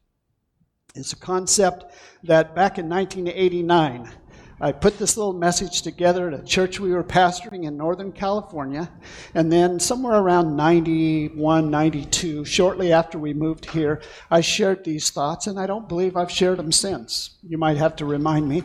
It's 0.94 1.12
a 1.12 1.16
concept 1.16 1.84
that 2.24 2.54
back 2.54 2.78
in 2.78 2.88
1989, 2.88 4.10
I 4.62 4.72
put 4.72 4.98
this 4.98 5.16
little 5.16 5.32
message 5.32 5.80
together 5.80 6.28
at 6.28 6.38
a 6.38 6.44
church 6.44 6.78
we 6.78 6.92
were 6.92 7.02
pastoring 7.02 7.64
in 7.64 7.78
Northern 7.78 8.12
California. 8.12 8.90
And 9.34 9.50
then, 9.50 9.80
somewhere 9.80 10.16
around 10.16 10.54
91, 10.54 11.70
92, 11.70 12.44
shortly 12.44 12.92
after 12.92 13.18
we 13.18 13.32
moved 13.32 13.70
here, 13.70 14.02
I 14.30 14.42
shared 14.42 14.84
these 14.84 15.08
thoughts, 15.08 15.46
and 15.46 15.58
I 15.58 15.66
don't 15.66 15.88
believe 15.88 16.14
I've 16.14 16.30
shared 16.30 16.58
them 16.58 16.72
since. 16.72 17.38
You 17.42 17.56
might 17.56 17.78
have 17.78 17.96
to 17.96 18.04
remind 18.04 18.48
me, 18.48 18.62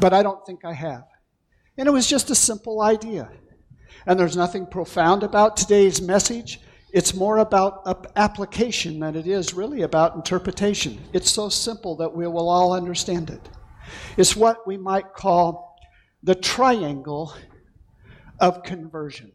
but 0.00 0.12
I 0.12 0.24
don't 0.24 0.44
think 0.44 0.64
I 0.64 0.72
have. 0.72 1.04
And 1.78 1.86
it 1.86 1.92
was 1.92 2.08
just 2.08 2.30
a 2.30 2.34
simple 2.34 2.82
idea. 2.82 3.30
And 4.06 4.18
there's 4.18 4.36
nothing 4.36 4.66
profound 4.66 5.22
about 5.22 5.56
today's 5.56 6.02
message. 6.02 6.60
It's 6.96 7.12
more 7.12 7.36
about 7.36 8.10
application 8.16 9.00
than 9.00 9.16
it 9.16 9.26
is 9.26 9.52
really 9.52 9.82
about 9.82 10.14
interpretation. 10.14 10.98
It's 11.12 11.30
so 11.30 11.50
simple 11.50 11.94
that 11.96 12.16
we 12.16 12.26
will 12.26 12.48
all 12.48 12.72
understand 12.72 13.28
it. 13.28 13.50
It's 14.16 14.34
what 14.34 14.66
we 14.66 14.78
might 14.78 15.12
call 15.12 15.76
the 16.22 16.34
triangle 16.34 17.34
of 18.40 18.62
conversion. 18.62 19.32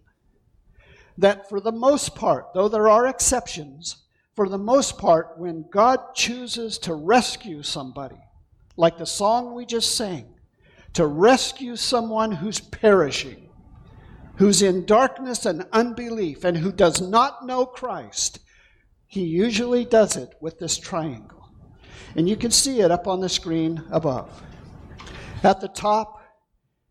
That 1.19 1.49
for 1.49 1.59
the 1.59 1.71
most 1.71 2.15
part, 2.15 2.47
though 2.55 2.67
there 2.67 2.89
are 2.89 3.05
exceptions, 3.05 4.05
for 4.35 4.49
the 4.49 4.57
most 4.57 4.97
part, 4.97 5.37
when 5.37 5.65
God 5.69 6.15
chooses 6.15 6.79
to 6.79 6.95
rescue 6.95 7.61
somebody, 7.61 8.17
like 8.75 8.97
the 8.97 9.05
song 9.05 9.53
we 9.53 9.67
just 9.67 9.95
sang, 9.95 10.33
to 10.93 11.05
rescue 11.05 11.75
someone 11.75 12.31
who's 12.31 12.59
perishing, 12.59 13.50
who's 14.41 14.63
in 14.63 14.83
darkness 14.87 15.45
and 15.45 15.67
unbelief, 15.71 16.43
and 16.43 16.57
who 16.57 16.71
does 16.71 16.99
not 16.99 17.45
know 17.45 17.63
Christ, 17.63 18.39
he 19.05 19.21
usually 19.21 19.85
does 19.85 20.17
it 20.17 20.33
with 20.41 20.57
this 20.57 20.79
triangle. 20.79 21.51
And 22.15 22.27
you 22.27 22.35
can 22.35 22.49
see 22.49 22.81
it 22.81 22.89
up 22.89 23.05
on 23.05 23.19
the 23.19 23.29
screen 23.29 23.83
above. 23.91 24.41
At 25.43 25.61
the 25.61 25.67
top 25.67 26.23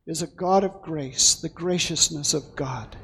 is 0.06 0.22
a 0.22 0.28
God 0.28 0.62
of 0.62 0.80
grace, 0.80 1.34
the 1.34 1.48
graciousness 1.48 2.34
of 2.34 2.54
God, 2.54 2.96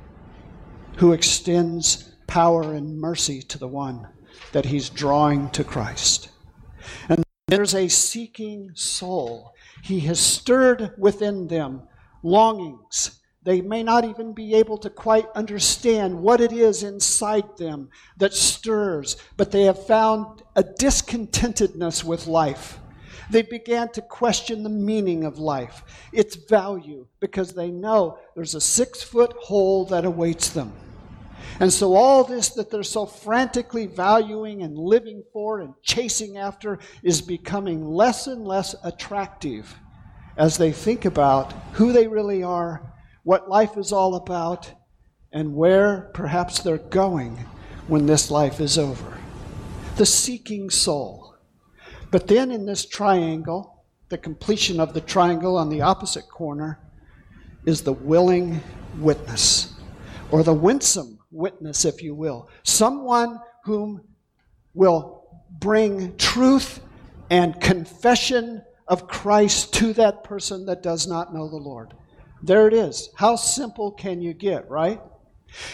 who 0.99 1.13
extends 1.13 2.15
power 2.29 2.73
and 2.73 3.01
mercy 3.01 3.43
to 3.43 3.59
the 3.59 3.67
one 3.67 4.07
that 4.53 4.67
he's 4.67 4.91
drawing 4.91 5.51
to 5.51 5.65
Christ. 5.65 6.29
And 7.09 7.25
there's 7.49 7.75
a 7.75 7.89
seeking 7.89 8.71
soul. 8.75 9.55
He 9.83 9.99
has 10.03 10.21
stirred 10.21 10.93
within 10.97 11.49
them 11.49 11.83
longings. 12.23 13.21
They 13.47 13.61
may 13.61 13.85
not 13.85 14.05
even 14.05 14.33
be 14.33 14.55
able 14.55 14.77
to 14.79 14.91
quite 14.91 15.29
understand 15.37 16.21
what 16.21 16.41
it 16.41 16.51
is 16.51 16.83
inside 16.83 17.57
them 17.57 17.91
that 18.17 18.35
stirs, 18.35 19.17
but 19.37 19.53
they 19.53 19.63
have 19.63 19.87
found 19.87 20.43
a 20.57 20.65
discontentedness 20.65 22.03
with 22.03 22.27
life. 22.27 22.81
They 23.31 23.43
began 23.43 23.91
to 23.91 24.03
question 24.03 24.65
the 24.65 24.69
meaning 24.69 25.23
of 25.23 25.39
life, 25.39 25.85
its 26.13 26.35
value, 26.35 27.07
because 27.21 27.53
they 27.53 27.71
know 27.71 28.19
there's 28.35 28.57
a 28.57 28.61
six 28.61 29.05
foot 29.05 29.33
hole 29.35 29.85
that 29.87 30.05
awaits 30.05 30.51
them. 30.51 30.73
And 31.61 31.73
so, 31.73 31.95
all 31.95 32.25
this 32.25 32.49
that 32.51 32.73
they're 32.73 32.83
so 32.83 33.07
frantically 33.07 33.87
valuing 33.87 34.65
and 34.65 34.77
living 34.77 35.23
for 35.33 35.61
and 35.61 35.73
chasing 35.83 36.37
after 36.37 36.81
is 37.05 37.23
becoming 37.23 37.85
less 37.85 38.27
and 38.27 38.45
less 38.45 38.75
attractive 38.83 39.73
as 40.37 40.59
they 40.59 40.73
think 40.73 41.05
about 41.05 41.53
who 41.75 41.93
they 41.93 42.09
really 42.09 42.43
are, 42.43 42.83
what 43.27 43.49
life 43.49 43.77
is 43.77 43.91
all 43.91 44.15
about, 44.15 44.73
and 45.33 45.53
where 45.53 46.13
perhaps 46.15 46.61
they're 46.61 46.79
going 46.79 47.37
when 47.89 48.07
this 48.07 48.31
life 48.31 48.61
is 48.61 48.79
over. 48.79 49.19
The 49.97 50.07
seeking 50.07 50.71
soul. 50.71 51.35
But 52.13 52.29
then 52.29 52.53
in 52.53 52.67
this 52.67 52.87
triangle, 52.87 53.83
the 54.11 54.17
completion 54.17 54.79
of 54.79 54.95
the 54.95 55.01
triangle 55.01 55.57
on 55.57 55.71
the 55.71 55.81
opposite 55.81 56.29
corner 56.29 56.79
is 57.65 57.83
the 57.83 57.95
willing 57.95 58.61
witness, 58.99 59.75
or 60.31 60.45
the 60.45 60.55
winsome 60.55 61.19
witness, 61.33 61.85
if 61.85 62.05
you 62.05 62.15
will. 62.15 62.49
Someone 62.63 63.41
whom 63.65 64.03
will 64.73 65.25
bring 65.59 66.17
truth 66.17 66.79
and 67.29 67.61
confession 67.61 68.63
of 68.87 69.09
Christ 69.09 69.75
to 69.75 69.93
that 69.95 70.23
person 70.23 70.67
that 70.67 70.85
does 70.85 71.09
not 71.09 71.35
know 71.35 71.49
the 71.49 71.57
Lord. 71.57 71.93
There 72.47 72.69
it 72.69 72.75
is. 72.75 73.11
How 73.17 73.35
simple 73.35 73.91
can 73.91 74.23
you 74.23 74.33
get, 74.33 74.71
right? 74.71 75.01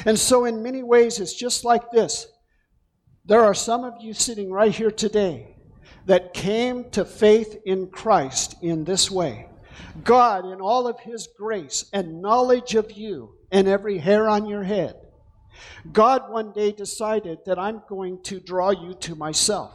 And 0.07 0.19
so, 0.19 0.47
in 0.47 0.63
many 0.63 0.83
ways, 0.83 1.21
it's 1.21 1.35
just 1.35 1.67
like 1.67 1.91
this. 1.91 2.27
There 3.27 3.43
are 3.43 3.55
some 3.55 3.85
of 3.85 3.95
you 4.01 4.15
sitting 4.15 4.51
right 4.51 4.75
here 4.75 4.91
today 4.91 5.55
that 6.07 6.33
came 6.33 6.91
to 6.93 7.05
faith 7.05 7.61
in 7.67 7.89
Christ 7.89 8.57
in 8.63 8.85
this 8.85 9.11
way. 9.11 9.51
God, 10.03 10.47
in 10.47 10.63
all 10.63 10.89
of 10.89 10.99
His 11.01 11.29
grace 11.39 11.85
and 11.93 12.23
knowledge 12.23 12.75
of 12.75 12.91
you 12.91 13.35
and 13.51 13.69
every 13.69 13.99
hair 13.99 14.27
on 14.27 14.47
your 14.47 14.63
head, 14.63 14.97
God 15.93 16.31
one 16.31 16.53
day 16.53 16.73
decided 16.73 17.41
that 17.45 17.59
I'm 17.59 17.83
going 17.87 18.23
to 18.25 18.41
draw 18.41 18.71
you 18.71 18.95
to 19.01 19.15
myself. 19.15 19.75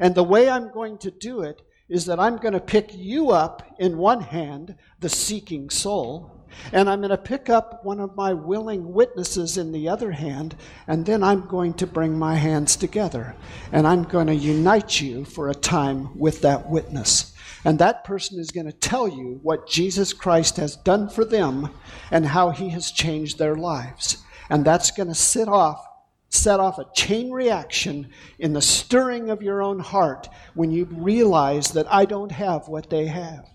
And 0.00 0.14
the 0.14 0.24
way 0.24 0.48
I'm 0.48 0.72
going 0.72 0.96
to 0.98 1.10
do 1.10 1.42
it 1.42 1.60
is 1.92 2.06
that 2.06 2.18
I'm 2.18 2.38
going 2.38 2.54
to 2.54 2.60
pick 2.60 2.94
you 2.94 3.32
up 3.32 3.76
in 3.78 3.98
one 3.98 4.22
hand, 4.22 4.76
the 5.00 5.10
seeking 5.10 5.68
soul, 5.68 6.42
and 6.72 6.88
I'm 6.88 7.00
going 7.00 7.10
to 7.10 7.18
pick 7.18 7.50
up 7.50 7.84
one 7.84 8.00
of 8.00 8.16
my 8.16 8.32
willing 8.32 8.94
witnesses 8.94 9.58
in 9.58 9.72
the 9.72 9.90
other 9.90 10.10
hand, 10.10 10.56
and 10.86 11.04
then 11.04 11.22
I'm 11.22 11.46
going 11.46 11.74
to 11.74 11.86
bring 11.86 12.18
my 12.18 12.36
hands 12.36 12.76
together. 12.76 13.36
And 13.72 13.86
I'm 13.86 14.04
going 14.04 14.28
to 14.28 14.34
unite 14.34 15.02
you 15.02 15.26
for 15.26 15.50
a 15.50 15.54
time 15.54 16.18
with 16.18 16.40
that 16.40 16.70
witness. 16.70 17.34
And 17.62 17.78
that 17.78 18.04
person 18.04 18.40
is 18.40 18.50
going 18.50 18.66
to 18.66 18.72
tell 18.72 19.06
you 19.06 19.38
what 19.42 19.68
Jesus 19.68 20.14
Christ 20.14 20.56
has 20.56 20.76
done 20.76 21.10
for 21.10 21.26
them 21.26 21.68
and 22.10 22.24
how 22.24 22.50
he 22.50 22.70
has 22.70 22.90
changed 22.90 23.38
their 23.38 23.54
lives. 23.54 24.16
And 24.48 24.64
that's 24.64 24.92
going 24.92 25.08
to 25.08 25.14
set 25.14 25.46
off 25.46 25.86
set 26.32 26.60
off 26.60 26.78
a 26.78 26.86
chain 26.94 27.30
reaction 27.30 28.08
in 28.38 28.52
the 28.52 28.62
stirring 28.62 29.30
of 29.30 29.42
your 29.42 29.62
own 29.62 29.78
heart 29.78 30.28
when 30.54 30.70
you 30.70 30.86
realize 30.90 31.70
that 31.72 31.92
I 31.92 32.04
don't 32.04 32.32
have 32.32 32.68
what 32.68 32.90
they 32.90 33.06
have. 33.06 33.46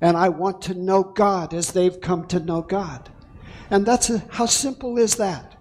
And 0.00 0.16
I 0.16 0.28
want 0.28 0.62
to 0.62 0.74
know 0.74 1.02
God 1.02 1.52
as 1.52 1.72
they've 1.72 2.00
come 2.00 2.26
to 2.28 2.38
know 2.38 2.62
God. 2.62 3.10
And 3.70 3.84
that's 3.84 4.10
a, 4.10 4.18
how 4.30 4.46
simple 4.46 4.96
is 4.96 5.16
that? 5.16 5.56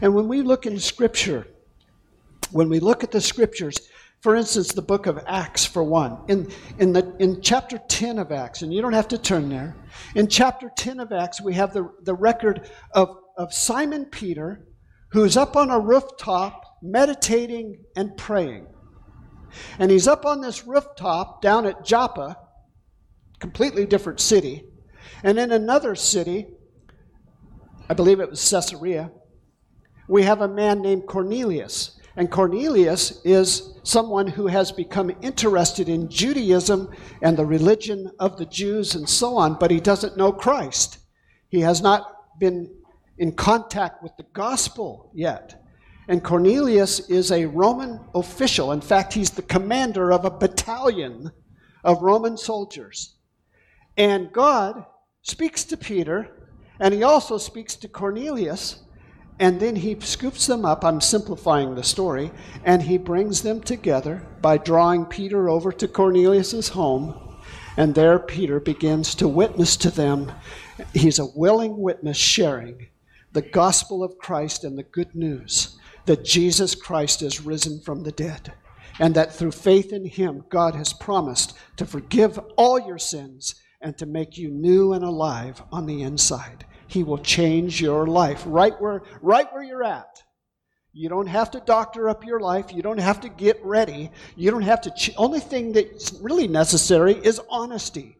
And 0.00 0.14
when 0.14 0.28
we 0.28 0.42
look 0.42 0.64
in 0.66 0.78
Scripture, 0.78 1.46
when 2.50 2.68
we 2.68 2.80
look 2.80 3.04
at 3.04 3.10
the 3.10 3.20
Scriptures, 3.20 3.76
for 4.22 4.34
instance, 4.34 4.72
the 4.72 4.82
book 4.82 5.06
of 5.06 5.22
Acts, 5.26 5.66
for 5.66 5.84
one, 5.84 6.18
in, 6.28 6.50
in, 6.78 6.94
the, 6.94 7.14
in 7.18 7.42
chapter 7.42 7.78
10 7.86 8.18
of 8.18 8.32
Acts, 8.32 8.62
and 8.62 8.72
you 8.72 8.80
don't 8.80 8.94
have 8.94 9.08
to 9.08 9.18
turn 9.18 9.50
there, 9.50 9.76
in 10.14 10.26
chapter 10.26 10.70
10 10.74 11.00
of 11.00 11.12
Acts, 11.12 11.40
we 11.40 11.52
have 11.54 11.74
the, 11.74 11.90
the 12.02 12.14
record 12.14 12.70
of 12.92 13.18
of 13.36 13.52
Simon 13.52 14.06
Peter, 14.06 14.66
who's 15.10 15.36
up 15.36 15.56
on 15.56 15.70
a 15.70 15.78
rooftop 15.78 16.62
meditating 16.82 17.84
and 17.96 18.16
praying. 18.16 18.66
And 19.78 19.90
he's 19.90 20.08
up 20.08 20.26
on 20.26 20.40
this 20.40 20.66
rooftop 20.66 21.40
down 21.40 21.66
at 21.66 21.84
Joppa, 21.84 22.36
completely 23.38 23.86
different 23.86 24.20
city. 24.20 24.64
And 25.22 25.38
in 25.38 25.52
another 25.52 25.94
city, 25.94 26.46
I 27.88 27.94
believe 27.94 28.20
it 28.20 28.30
was 28.30 28.50
Caesarea, 28.50 29.10
we 30.08 30.22
have 30.22 30.40
a 30.40 30.48
man 30.48 30.82
named 30.82 31.06
Cornelius. 31.06 31.98
And 32.16 32.30
Cornelius 32.30 33.20
is 33.24 33.74
someone 33.82 34.26
who 34.26 34.46
has 34.46 34.72
become 34.72 35.10
interested 35.20 35.88
in 35.88 36.08
Judaism 36.08 36.90
and 37.22 37.36
the 37.36 37.44
religion 37.44 38.10
of 38.18 38.38
the 38.38 38.46
Jews 38.46 38.94
and 38.94 39.08
so 39.08 39.36
on, 39.36 39.58
but 39.58 39.70
he 39.70 39.80
doesn't 39.80 40.16
know 40.16 40.32
Christ. 40.32 40.98
He 41.48 41.60
has 41.60 41.82
not 41.82 42.38
been 42.38 42.74
in 43.18 43.32
contact 43.32 44.02
with 44.02 44.16
the 44.16 44.26
gospel 44.32 45.10
yet. 45.14 45.62
And 46.08 46.22
Cornelius 46.22 47.00
is 47.10 47.32
a 47.32 47.46
Roman 47.46 48.00
official. 48.14 48.72
In 48.72 48.80
fact, 48.80 49.12
he's 49.12 49.30
the 49.30 49.42
commander 49.42 50.12
of 50.12 50.24
a 50.24 50.30
battalion 50.30 51.32
of 51.82 52.02
Roman 52.02 52.36
soldiers. 52.36 53.16
And 53.96 54.32
God 54.32 54.84
speaks 55.22 55.64
to 55.64 55.76
Peter, 55.76 56.28
and 56.78 56.94
he 56.94 57.02
also 57.02 57.38
speaks 57.38 57.74
to 57.76 57.88
Cornelius, 57.88 58.82
and 59.40 59.58
then 59.58 59.76
he 59.76 59.98
scoops 60.00 60.46
them 60.46 60.64
up. 60.64 60.84
I'm 60.84 61.00
simplifying 61.00 61.74
the 61.74 61.82
story, 61.82 62.30
and 62.64 62.82
he 62.82 62.98
brings 62.98 63.42
them 63.42 63.60
together 63.60 64.26
by 64.40 64.58
drawing 64.58 65.06
Peter 65.06 65.48
over 65.48 65.72
to 65.72 65.88
Cornelius's 65.88 66.68
home. 66.68 67.18
And 67.76 67.94
there, 67.94 68.18
Peter 68.18 68.60
begins 68.60 69.14
to 69.16 69.28
witness 69.28 69.76
to 69.78 69.90
them. 69.90 70.32
He's 70.94 71.18
a 71.18 71.26
willing 71.34 71.78
witness 71.78 72.16
sharing 72.16 72.88
the 73.36 73.42
gospel 73.42 74.02
of 74.02 74.16
Christ 74.16 74.64
and 74.64 74.78
the 74.78 74.82
good 74.82 75.14
news 75.14 75.78
that 76.06 76.24
Jesus 76.24 76.74
Christ 76.74 77.20
is 77.20 77.42
risen 77.42 77.80
from 77.80 78.02
the 78.02 78.12
dead, 78.12 78.54
and 78.98 79.14
that 79.14 79.34
through 79.34 79.52
faith 79.52 79.92
in 79.92 80.06
him, 80.06 80.42
God 80.48 80.74
has 80.74 80.94
promised 80.94 81.54
to 81.76 81.84
forgive 81.84 82.38
all 82.56 82.80
your 82.80 82.96
sins 82.96 83.54
and 83.82 83.98
to 83.98 84.06
make 84.06 84.38
you 84.38 84.48
new 84.48 84.94
and 84.94 85.04
alive 85.04 85.62
on 85.70 85.84
the 85.84 86.00
inside. 86.00 86.64
He 86.86 87.02
will 87.02 87.18
change 87.18 87.78
your 87.78 88.06
life 88.06 88.42
right 88.46 88.72
where, 88.80 89.02
right 89.20 89.52
where 89.52 89.62
you're 89.62 89.84
at. 89.84 90.22
You 90.94 91.10
don't 91.10 91.26
have 91.26 91.50
to 91.50 91.60
doctor 91.60 92.08
up 92.08 92.24
your 92.24 92.40
life. 92.40 92.72
You 92.72 92.80
don't 92.80 92.96
have 92.96 93.20
to 93.20 93.28
get 93.28 93.62
ready. 93.62 94.10
You 94.34 94.50
don't 94.50 94.62
have 94.62 94.80
to. 94.80 94.90
Ch- 94.92 95.12
only 95.18 95.40
thing 95.40 95.72
that's 95.72 96.14
really 96.22 96.48
necessary 96.48 97.12
is 97.16 97.38
honesty. 97.50 98.15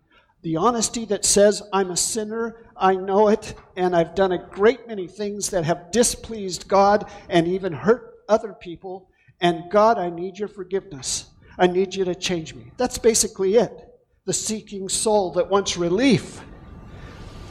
The 0.46 0.58
honesty 0.58 1.04
that 1.06 1.24
says, 1.24 1.60
I'm 1.72 1.90
a 1.90 1.96
sinner, 1.96 2.54
I 2.76 2.94
know 2.94 3.26
it, 3.26 3.56
and 3.74 3.96
I've 3.96 4.14
done 4.14 4.30
a 4.30 4.38
great 4.38 4.86
many 4.86 5.08
things 5.08 5.50
that 5.50 5.64
have 5.64 5.90
displeased 5.90 6.68
God 6.68 7.10
and 7.28 7.48
even 7.48 7.72
hurt 7.72 8.14
other 8.28 8.52
people. 8.52 9.10
And 9.40 9.68
God, 9.72 9.98
I 9.98 10.08
need 10.08 10.38
your 10.38 10.46
forgiveness. 10.46 11.30
I 11.58 11.66
need 11.66 11.96
you 11.96 12.04
to 12.04 12.14
change 12.14 12.54
me. 12.54 12.70
That's 12.76 12.96
basically 12.96 13.56
it. 13.56 13.92
The 14.24 14.32
seeking 14.32 14.88
soul 14.88 15.32
that 15.32 15.50
wants 15.50 15.76
relief 15.76 16.40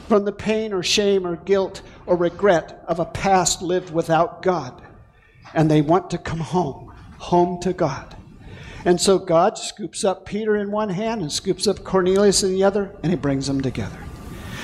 from 0.08 0.24
the 0.24 0.32
pain 0.32 0.72
or 0.72 0.82
shame 0.82 1.26
or 1.26 1.36
guilt 1.36 1.82
or 2.06 2.16
regret 2.16 2.82
of 2.88 2.98
a 2.98 3.04
past 3.04 3.60
lived 3.60 3.92
without 3.92 4.40
God. 4.40 4.80
And 5.52 5.70
they 5.70 5.82
want 5.82 6.08
to 6.12 6.18
come 6.18 6.40
home, 6.40 6.94
home 7.18 7.60
to 7.60 7.74
God. 7.74 8.15
And 8.86 9.00
so 9.00 9.18
God 9.18 9.58
scoops 9.58 10.04
up 10.04 10.24
Peter 10.24 10.56
in 10.56 10.70
one 10.70 10.88
hand 10.88 11.20
and 11.20 11.30
scoops 11.30 11.66
up 11.66 11.82
Cornelius 11.82 12.44
in 12.44 12.52
the 12.52 12.62
other, 12.62 12.94
and 13.02 13.10
he 13.10 13.16
brings 13.16 13.48
them 13.48 13.60
together. 13.60 13.98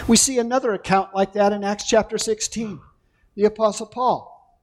We 0.07 0.17
see 0.17 0.39
another 0.39 0.75
account 0.75 1.13
like 1.13 1.33
that 1.33 1.53
in 1.53 1.65
Acts 1.65 1.89
chapter 1.89 2.17
16. 2.17 2.81
The 3.35 3.45
Apostle 3.47 3.87
Paul. 3.87 4.61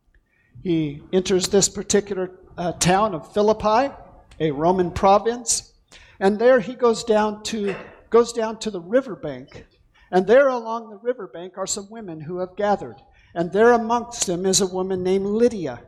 He 0.64 1.04
enters 1.12 1.50
this 1.50 1.68
particular 1.68 2.32
uh, 2.58 2.72
town 2.74 3.14
of 3.14 3.34
Philippi, 3.34 3.94
a 4.40 4.52
Roman 4.52 4.92
province, 4.92 5.74
And 6.22 6.40
there 6.40 6.62
he 6.62 6.74
goes 6.74 7.04
down 7.04 7.44
to 7.44 7.76
goes 8.10 8.32
down 8.32 8.60
to 8.60 8.72
the 8.72 8.80
riverbank. 8.80 9.66
And 10.10 10.26
there 10.26 10.48
along 10.48 10.90
the 10.90 10.98
riverbank 10.98 11.58
are 11.58 11.68
some 11.68 11.90
women 11.90 12.22
who 12.22 12.40
have 12.40 12.56
gathered. 12.56 12.96
And 13.36 13.52
there 13.52 13.74
amongst 13.74 14.26
them 14.26 14.46
is 14.46 14.62
a 14.62 14.68
woman 14.68 15.04
named 15.04 15.26
Lydia. 15.26 15.82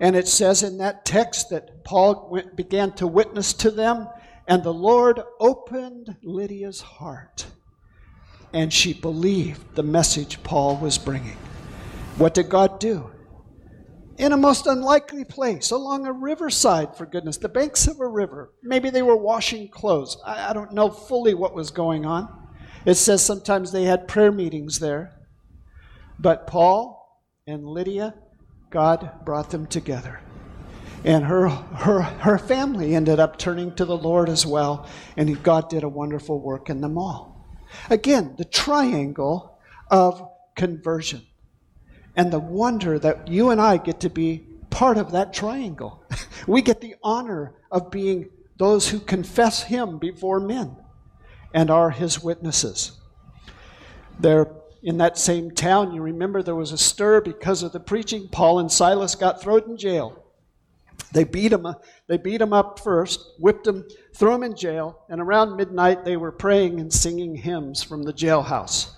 And 0.00 0.14
it 0.14 0.28
says 0.28 0.62
in 0.62 0.78
that 0.78 1.04
text 1.04 1.50
that 1.50 1.84
Paul 1.84 2.28
went, 2.30 2.56
began 2.56 2.92
to 2.92 3.06
witness 3.06 3.52
to 3.54 3.70
them, 3.70 4.08
and 4.46 4.62
the 4.62 4.72
Lord 4.72 5.20
opened 5.40 6.16
Lydia's 6.22 6.80
heart, 6.80 7.46
and 8.52 8.72
she 8.72 8.92
believed 8.94 9.74
the 9.74 9.82
message 9.82 10.42
Paul 10.42 10.76
was 10.76 10.98
bringing. 10.98 11.36
What 12.16 12.34
did 12.34 12.48
God 12.48 12.80
do? 12.80 13.10
In 14.16 14.32
a 14.32 14.36
most 14.36 14.66
unlikely 14.66 15.24
place, 15.24 15.70
along 15.70 16.06
a 16.06 16.12
riverside, 16.12 16.96
for 16.96 17.06
goodness, 17.06 17.36
the 17.36 17.48
banks 17.48 17.86
of 17.86 18.00
a 18.00 18.08
river. 18.08 18.52
Maybe 18.62 18.90
they 18.90 19.02
were 19.02 19.16
washing 19.16 19.68
clothes. 19.68 20.16
I, 20.24 20.50
I 20.50 20.52
don't 20.52 20.72
know 20.72 20.90
fully 20.90 21.34
what 21.34 21.54
was 21.54 21.70
going 21.70 22.06
on. 22.06 22.28
It 22.84 22.94
says 22.94 23.24
sometimes 23.24 23.70
they 23.70 23.84
had 23.84 24.08
prayer 24.08 24.32
meetings 24.32 24.78
there. 24.78 25.14
But 26.18 26.46
Paul 26.46 27.22
and 27.46 27.64
Lydia 27.64 28.14
God 28.70 29.24
brought 29.24 29.50
them 29.50 29.66
together. 29.66 30.20
And 31.04 31.24
her, 31.24 31.48
her, 31.48 32.02
her 32.02 32.38
family 32.38 32.94
ended 32.94 33.20
up 33.20 33.38
turning 33.38 33.74
to 33.76 33.84
the 33.84 33.96
Lord 33.96 34.28
as 34.28 34.44
well, 34.44 34.86
and 35.16 35.42
God 35.42 35.70
did 35.70 35.84
a 35.84 35.88
wonderful 35.88 36.40
work 36.40 36.68
in 36.68 36.80
them 36.80 36.98
all. 36.98 37.46
Again, 37.88 38.34
the 38.36 38.44
triangle 38.44 39.58
of 39.90 40.28
conversion. 40.56 41.22
And 42.16 42.32
the 42.32 42.40
wonder 42.40 42.98
that 42.98 43.28
you 43.28 43.50
and 43.50 43.60
I 43.60 43.76
get 43.76 44.00
to 44.00 44.10
be 44.10 44.44
part 44.70 44.98
of 44.98 45.12
that 45.12 45.32
triangle. 45.32 46.02
we 46.46 46.62
get 46.62 46.80
the 46.80 46.96
honor 47.02 47.54
of 47.70 47.90
being 47.90 48.30
those 48.58 48.88
who 48.88 48.98
confess 48.98 49.62
Him 49.62 49.98
before 49.98 50.40
men 50.40 50.76
and 51.54 51.70
are 51.70 51.90
His 51.90 52.22
witnesses. 52.22 52.92
There 54.18 54.50
in 54.82 54.98
that 54.98 55.18
same 55.18 55.50
town, 55.50 55.92
you 55.92 56.02
remember 56.02 56.42
there 56.42 56.54
was 56.54 56.72
a 56.72 56.78
stir 56.78 57.20
because 57.20 57.62
of 57.62 57.72
the 57.72 57.80
preaching. 57.80 58.28
Paul 58.30 58.60
and 58.60 58.70
Silas 58.70 59.14
got 59.14 59.40
thrown 59.40 59.62
in 59.70 59.76
jail. 59.76 60.24
They 61.12 61.24
beat 61.24 61.52
him, 61.52 61.66
they 62.06 62.18
beat 62.18 62.40
him 62.40 62.52
up 62.52 62.80
first, 62.80 63.32
whipped 63.38 63.66
him, 63.66 63.84
threw 64.14 64.34
him 64.34 64.42
in 64.42 64.54
jail, 64.54 65.04
and 65.08 65.20
around 65.20 65.56
midnight 65.56 66.04
they 66.04 66.16
were 66.16 66.32
praying 66.32 66.80
and 66.80 66.92
singing 66.92 67.34
hymns 67.34 67.82
from 67.82 68.02
the 68.02 68.12
jailhouse. 68.12 68.90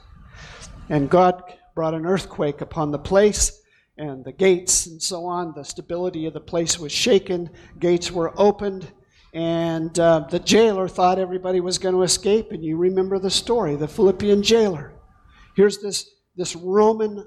And 0.88 1.08
God 1.08 1.42
brought 1.74 1.94
an 1.94 2.06
earthquake 2.06 2.60
upon 2.60 2.90
the 2.90 2.98
place 2.98 3.62
and 3.96 4.24
the 4.24 4.32
gates 4.32 4.86
and 4.86 5.00
so 5.00 5.24
on. 5.24 5.52
The 5.54 5.64
stability 5.64 6.26
of 6.26 6.32
the 6.32 6.40
place 6.40 6.78
was 6.80 6.90
shaken, 6.90 7.50
gates 7.78 8.10
were 8.10 8.32
opened, 8.36 8.90
and 9.32 9.96
uh, 10.00 10.26
the 10.28 10.40
jailer 10.40 10.88
thought 10.88 11.20
everybody 11.20 11.60
was 11.60 11.78
going 11.78 11.94
to 11.94 12.02
escape. 12.02 12.50
And 12.50 12.64
you 12.64 12.76
remember 12.76 13.18
the 13.20 13.30
story 13.30 13.76
the 13.76 13.86
Philippian 13.86 14.42
jailer. 14.42 14.94
Here's 15.60 15.76
this, 15.76 16.14
this 16.36 16.56
Roman 16.56 17.22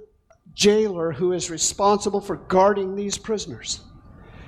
jailer 0.55 1.11
who 1.11 1.33
is 1.33 1.51
responsible 1.51 2.19
for 2.19 2.37
guarding 2.37 2.95
these 2.95 3.15
prisoners. 3.15 3.81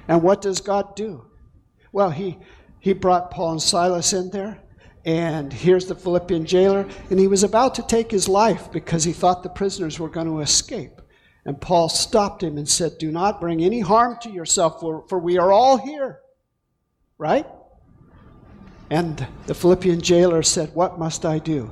And 0.07 0.23
what 0.23 0.41
does 0.41 0.59
God 0.59 0.95
do? 0.95 1.27
Well, 1.91 2.09
he, 2.09 2.39
he 2.79 2.93
brought 2.93 3.29
Paul 3.29 3.51
and 3.51 3.61
Silas 3.61 4.11
in 4.11 4.31
there, 4.31 4.59
and 5.05 5.53
here's 5.53 5.85
the 5.85 5.93
Philippian 5.93 6.47
jailer, 6.47 6.87
and 7.11 7.19
he 7.19 7.27
was 7.27 7.43
about 7.43 7.75
to 7.75 7.85
take 7.85 8.09
his 8.09 8.27
life 8.27 8.71
because 8.71 9.03
he 9.03 9.13
thought 9.13 9.43
the 9.43 9.49
prisoners 9.49 9.99
were 9.99 10.09
going 10.09 10.25
to 10.25 10.39
escape. 10.39 10.99
And 11.45 11.61
Paul 11.61 11.87
stopped 11.87 12.41
him 12.41 12.57
and 12.57 12.67
said, 12.67 12.97
Do 12.97 13.11
not 13.11 13.39
bring 13.39 13.63
any 13.63 13.81
harm 13.81 14.17
to 14.23 14.31
yourself, 14.31 14.79
for, 14.79 15.05
for 15.09 15.19
we 15.19 15.37
are 15.37 15.51
all 15.51 15.77
here. 15.77 16.21
Right? 17.19 17.45
And 18.89 19.27
the 19.45 19.53
Philippian 19.53 20.01
jailer 20.01 20.41
said, 20.41 20.73
What 20.73 20.97
must 20.97 21.23
I 21.23 21.37
do 21.37 21.71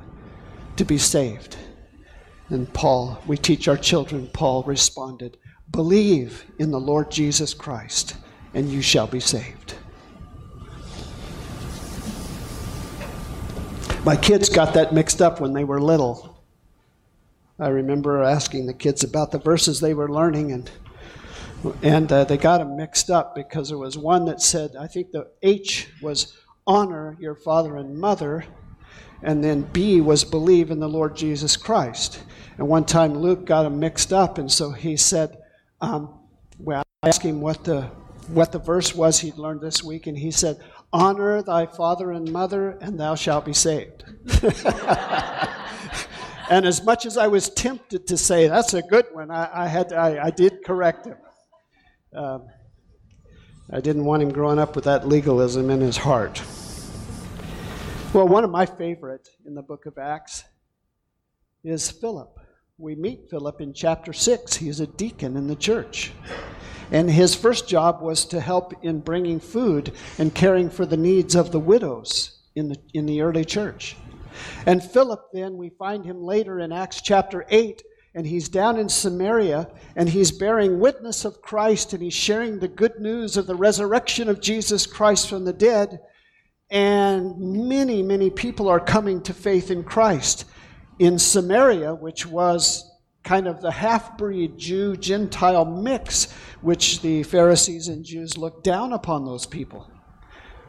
to 0.76 0.84
be 0.84 0.96
saved? 0.96 1.56
And 2.50 2.72
Paul, 2.72 3.20
we 3.26 3.36
teach 3.36 3.68
our 3.68 3.76
children, 3.76 4.28
Paul 4.32 4.62
responded, 4.64 5.38
Believe 5.70 6.44
in 6.58 6.70
the 6.70 6.80
Lord 6.80 7.10
Jesus 7.10 7.54
Christ, 7.54 8.16
and 8.52 8.68
you 8.68 8.82
shall 8.82 9.06
be 9.06 9.20
saved. 9.20 9.74
My 14.04 14.16
kids 14.16 14.50
got 14.50 14.74
that 14.74 14.92
mixed 14.92 15.22
up 15.22 15.40
when 15.40 15.54
they 15.54 15.64
were 15.64 15.80
little. 15.80 16.42
I 17.58 17.68
remember 17.68 18.22
asking 18.22 18.66
the 18.66 18.74
kids 18.74 19.02
about 19.02 19.30
the 19.30 19.38
verses 19.38 19.80
they 19.80 19.94
were 19.94 20.10
learning, 20.10 20.52
and 20.52 20.70
and 21.82 22.12
uh, 22.12 22.24
they 22.24 22.36
got 22.36 22.58
them 22.58 22.76
mixed 22.76 23.08
up 23.08 23.34
because 23.34 23.70
there 23.70 23.78
was 23.78 23.96
one 23.96 24.26
that 24.26 24.42
said, 24.42 24.76
I 24.78 24.86
think 24.86 25.12
the 25.12 25.30
H 25.42 25.88
was 26.02 26.36
honor 26.66 27.16
your 27.18 27.34
father 27.34 27.76
and 27.76 27.98
mother, 27.98 28.44
and 29.24 29.42
then 29.42 29.62
B 29.62 30.00
was 30.02 30.22
believe 30.22 30.70
in 30.70 30.78
the 30.78 30.88
Lord 30.88 31.16
Jesus 31.16 31.56
Christ. 31.56 32.22
And 32.58 32.68
one 32.68 32.84
time 32.84 33.14
Luke 33.14 33.46
got 33.46 33.64
him 33.66 33.80
mixed 33.80 34.12
up, 34.12 34.36
and 34.38 34.52
so 34.52 34.70
he 34.70 34.96
said, 34.96 35.38
um, 35.80 36.20
well, 36.58 36.84
I 37.02 37.08
asked 37.08 37.22
him 37.22 37.40
what 37.40 37.64
the, 37.64 37.82
what 38.28 38.52
the 38.52 38.58
verse 38.58 38.94
was 38.94 39.18
he'd 39.20 39.38
learned 39.38 39.62
this 39.62 39.82
week, 39.82 40.06
and 40.06 40.16
he 40.16 40.30
said, 40.30 40.60
Honor 40.92 41.42
thy 41.42 41.66
father 41.66 42.12
and 42.12 42.30
mother, 42.30 42.78
and 42.80 43.00
thou 43.00 43.16
shalt 43.16 43.44
be 43.46 43.52
saved. 43.52 44.04
and 46.50 46.64
as 46.64 46.84
much 46.84 47.04
as 47.04 47.16
I 47.16 47.26
was 47.26 47.48
tempted 47.50 48.06
to 48.06 48.16
say, 48.16 48.46
that's 48.46 48.74
a 48.74 48.82
good 48.82 49.06
one, 49.12 49.30
I, 49.30 49.64
I 49.64 49.66
had 49.66 49.88
to, 49.88 49.96
I, 49.96 50.26
I, 50.26 50.30
did 50.30 50.62
correct 50.64 51.06
him. 51.06 51.16
Um, 52.14 52.46
I 53.72 53.80
didn't 53.80 54.04
want 54.04 54.22
him 54.22 54.32
growing 54.32 54.60
up 54.60 54.76
with 54.76 54.84
that 54.84 55.08
legalism 55.08 55.68
in 55.70 55.80
his 55.80 55.96
heart. 55.96 56.40
Well, 58.14 58.28
one 58.28 58.44
of 58.44 58.50
my 58.50 58.64
favorite 58.64 59.28
in 59.44 59.56
the 59.56 59.62
book 59.62 59.86
of 59.86 59.98
Acts 59.98 60.44
is 61.64 61.90
Philip. 61.90 62.32
We 62.78 62.94
meet 62.94 63.28
Philip 63.28 63.60
in 63.60 63.74
chapter 63.74 64.12
6. 64.12 64.54
He 64.54 64.68
is 64.68 64.78
a 64.78 64.86
deacon 64.86 65.36
in 65.36 65.48
the 65.48 65.56
church. 65.56 66.12
And 66.92 67.10
his 67.10 67.34
first 67.34 67.68
job 67.68 68.00
was 68.00 68.24
to 68.26 68.40
help 68.40 68.72
in 68.84 69.00
bringing 69.00 69.40
food 69.40 69.90
and 70.16 70.32
caring 70.32 70.70
for 70.70 70.86
the 70.86 70.96
needs 70.96 71.34
of 71.34 71.50
the 71.50 71.58
widows 71.58 72.38
in 72.54 72.68
the, 72.68 72.76
in 72.92 73.06
the 73.06 73.20
early 73.20 73.44
church. 73.44 73.96
And 74.64 74.80
Philip, 74.80 75.30
then, 75.32 75.56
we 75.56 75.70
find 75.70 76.04
him 76.04 76.22
later 76.22 76.60
in 76.60 76.70
Acts 76.70 77.02
chapter 77.02 77.44
8, 77.48 77.82
and 78.14 78.28
he's 78.28 78.48
down 78.48 78.78
in 78.78 78.88
Samaria, 78.88 79.68
and 79.96 80.08
he's 80.08 80.30
bearing 80.30 80.78
witness 80.78 81.24
of 81.24 81.42
Christ, 81.42 81.92
and 81.92 82.00
he's 82.00 82.14
sharing 82.14 82.60
the 82.60 82.68
good 82.68 83.00
news 83.00 83.36
of 83.36 83.48
the 83.48 83.56
resurrection 83.56 84.28
of 84.28 84.40
Jesus 84.40 84.86
Christ 84.86 85.28
from 85.28 85.44
the 85.44 85.52
dead. 85.52 85.98
And 86.70 87.38
many, 87.68 88.02
many 88.02 88.30
people 88.30 88.68
are 88.68 88.80
coming 88.80 89.22
to 89.22 89.34
faith 89.34 89.70
in 89.70 89.84
Christ 89.84 90.46
in 90.98 91.18
Samaria, 91.18 91.94
which 91.94 92.26
was 92.26 92.90
kind 93.22 93.46
of 93.46 93.60
the 93.60 93.70
half 93.70 94.16
breed 94.16 94.58
Jew 94.58 94.96
Gentile 94.96 95.64
mix, 95.64 96.32
which 96.60 97.00
the 97.00 97.22
Pharisees 97.22 97.88
and 97.88 98.04
Jews 98.04 98.36
looked 98.38 98.64
down 98.64 98.92
upon 98.92 99.24
those 99.24 99.46
people. 99.46 99.90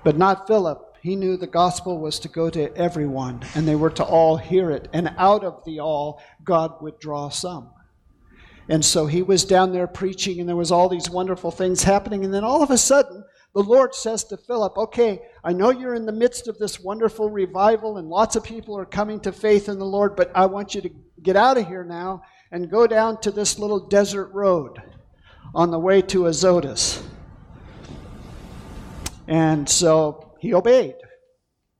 But 0.03 0.17
not 0.17 0.47
Philip. 0.47 0.81
He 1.01 1.15
knew 1.15 1.37
the 1.37 1.47
gospel 1.47 1.99
was 1.99 2.17
to 2.19 2.29
go 2.29 2.49
to 2.49 2.75
everyone, 2.75 3.43
and 3.53 3.67
they 3.67 3.75
were 3.75 3.91
to 3.91 4.03
all 4.03 4.37
hear 4.37 4.71
it. 4.71 4.87
And 4.91 5.13
out 5.17 5.43
of 5.43 5.63
the 5.65 5.79
all, 5.79 6.21
God 6.43 6.81
would 6.81 6.99
draw 6.99 7.29
some. 7.29 7.71
And 8.67 8.83
so 8.83 9.05
he 9.05 9.21
was 9.21 9.45
down 9.45 9.71
there 9.71 9.85
preaching, 9.85 10.39
and 10.39 10.49
there 10.49 10.55
was 10.55 10.71
all 10.71 10.89
these 10.89 11.09
wonderful 11.09 11.51
things 11.51 11.83
happening. 11.83 12.25
And 12.25 12.33
then 12.33 12.43
all 12.43 12.63
of 12.63 12.71
a 12.71 12.77
sudden, 12.77 13.23
the 13.53 13.61
Lord 13.61 13.93
says 13.93 14.23
to 14.25 14.37
Philip, 14.37 14.77
Okay, 14.77 15.21
I 15.45 15.53
know 15.53 15.69
you're 15.69 15.93
in 15.93 16.07
the 16.07 16.11
midst 16.11 16.47
of 16.47 16.57
this 16.57 16.79
wonderful 16.79 17.29
revival 17.29 17.97
and 17.97 18.09
lots 18.09 18.35
of 18.35 18.43
people 18.43 18.75
are 18.79 18.85
coming 18.85 19.19
to 19.19 19.31
faith 19.31 19.69
in 19.69 19.77
the 19.77 19.85
Lord, 19.85 20.15
but 20.15 20.31
I 20.33 20.47
want 20.47 20.73
you 20.73 20.81
to 20.81 20.89
get 21.21 21.35
out 21.35 21.59
of 21.59 21.67
here 21.67 21.83
now 21.83 22.23
and 22.51 22.67
go 22.67 22.87
down 22.87 23.21
to 23.21 23.29
this 23.29 23.59
little 23.59 23.87
desert 23.87 24.33
road 24.33 24.81
on 25.53 25.69
the 25.69 25.77
way 25.77 26.01
to 26.01 26.25
Azotus. 26.25 27.03
And 29.27 29.69
so 29.69 30.35
he 30.39 30.51
obeyed. 30.55 30.95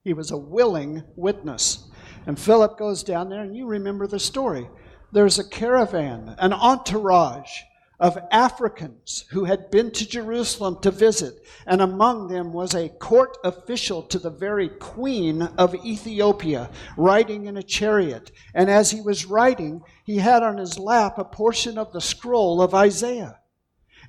He 0.03 0.13
was 0.13 0.29
a 0.29 0.37
willing 0.37 1.03
witness. 1.15 1.89
And 2.27 2.39
Philip 2.39 2.77
goes 2.77 3.01
down 3.01 3.29
there, 3.29 3.41
and 3.41 3.57
you 3.57 3.65
remember 3.65 4.05
the 4.05 4.19
story. 4.19 4.69
There's 5.11 5.39
a 5.39 5.49
caravan, 5.49 6.35
an 6.37 6.53
entourage 6.53 7.61
of 7.99 8.17
Africans 8.31 9.25
who 9.29 9.45
had 9.45 9.71
been 9.71 9.91
to 9.91 10.07
Jerusalem 10.07 10.79
to 10.81 10.91
visit, 10.91 11.45
and 11.65 11.81
among 11.81 12.27
them 12.27 12.51
was 12.51 12.73
a 12.73 12.89
court 12.89 13.37
official 13.43 14.03
to 14.03 14.19
the 14.19 14.29
very 14.29 14.69
queen 14.69 15.41
of 15.41 15.75
Ethiopia, 15.85 16.69
riding 16.97 17.45
in 17.45 17.57
a 17.57 17.63
chariot. 17.63 18.31
And 18.53 18.69
as 18.69 18.91
he 18.91 19.01
was 19.01 19.25
riding, 19.25 19.81
he 20.03 20.17
had 20.17 20.43
on 20.43 20.57
his 20.57 20.77
lap 20.77 21.17
a 21.17 21.23
portion 21.23 21.77
of 21.77 21.93
the 21.93 22.01
scroll 22.01 22.61
of 22.61 22.73
Isaiah. 22.73 23.39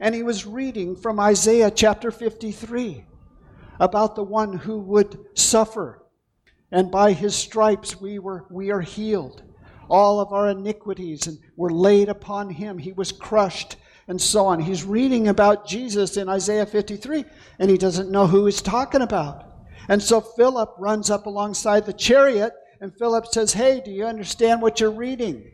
And 0.01 0.15
he 0.15 0.23
was 0.23 0.47
reading 0.47 0.97
from 0.97 1.21
Isaiah 1.21 1.71
chapter 1.71 2.11
53 2.11 3.07
about 3.79 4.17
the 4.17 4.25
one 4.25 4.53
who 4.55 4.79
would 4.79 5.19
suffer. 5.35 6.03
And 6.71 6.91
by 6.91 7.13
his 7.13 7.37
stripes 7.37 8.01
we, 8.01 8.19
were, 8.19 8.45
we 8.51 8.71
are 8.71 8.81
healed 8.81 9.43
all 9.89 10.21
of 10.21 10.33
our 10.33 10.49
iniquities 10.49 11.27
and 11.27 11.39
were 11.57 11.71
laid 11.71 12.09
upon 12.09 12.51
him. 12.51 12.79
He 12.79 12.93
was 12.93 13.13
crushed 13.13 13.77
and 14.09 14.21
so 14.21 14.47
on. 14.47 14.61
He's 14.61 14.85
reading 14.85 15.29
about 15.29 15.67
Jesus 15.67 16.17
in 16.17 16.29
Isaiah 16.29 16.67
53 16.67 17.25
and 17.59 17.71
he 17.71 17.79
doesn't 17.79 18.11
know 18.11 18.27
who 18.27 18.47
he's 18.47 18.63
talking 18.63 19.03
about. 19.03 19.47
And 19.89 20.03
so 20.03 20.21
Philip 20.21 20.75
runs 20.79 21.11
up 21.11 21.27
alongside 21.27 21.87
the 21.87 21.93
chariot, 21.93 22.53
and 22.81 22.93
Philip 22.97 23.27
says, 23.27 23.53
Hey, 23.53 23.81
do 23.85 23.91
you 23.91 24.05
understand 24.05 24.61
what 24.61 24.81
you're 24.81 24.91
reading? 24.91 25.51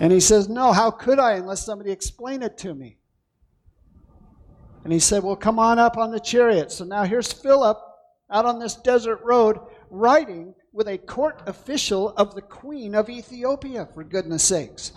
And 0.00 0.12
he 0.12 0.20
says, 0.20 0.48
No, 0.48 0.72
how 0.72 0.90
could 0.90 1.18
I 1.18 1.32
unless 1.32 1.64
somebody 1.64 1.90
explain 1.90 2.42
it 2.42 2.58
to 2.58 2.74
me? 2.74 2.98
And 4.82 4.92
he 4.92 4.98
said, 4.98 5.22
Well, 5.22 5.36
come 5.36 5.58
on 5.58 5.78
up 5.78 5.96
on 5.96 6.10
the 6.10 6.20
chariot. 6.20 6.72
So 6.72 6.84
now 6.84 7.04
here's 7.04 7.32
Philip 7.32 7.78
out 8.30 8.46
on 8.46 8.58
this 8.58 8.76
desert 8.76 9.20
road 9.22 9.58
riding 9.90 10.54
with 10.74 10.88
a 10.88 10.98
court 10.98 11.40
official 11.46 12.10
of 12.16 12.34
the 12.34 12.42
Queen 12.42 12.96
of 12.96 13.08
Ethiopia, 13.08 13.88
for 13.94 14.02
goodness 14.02 14.42
sakes. 14.42 14.90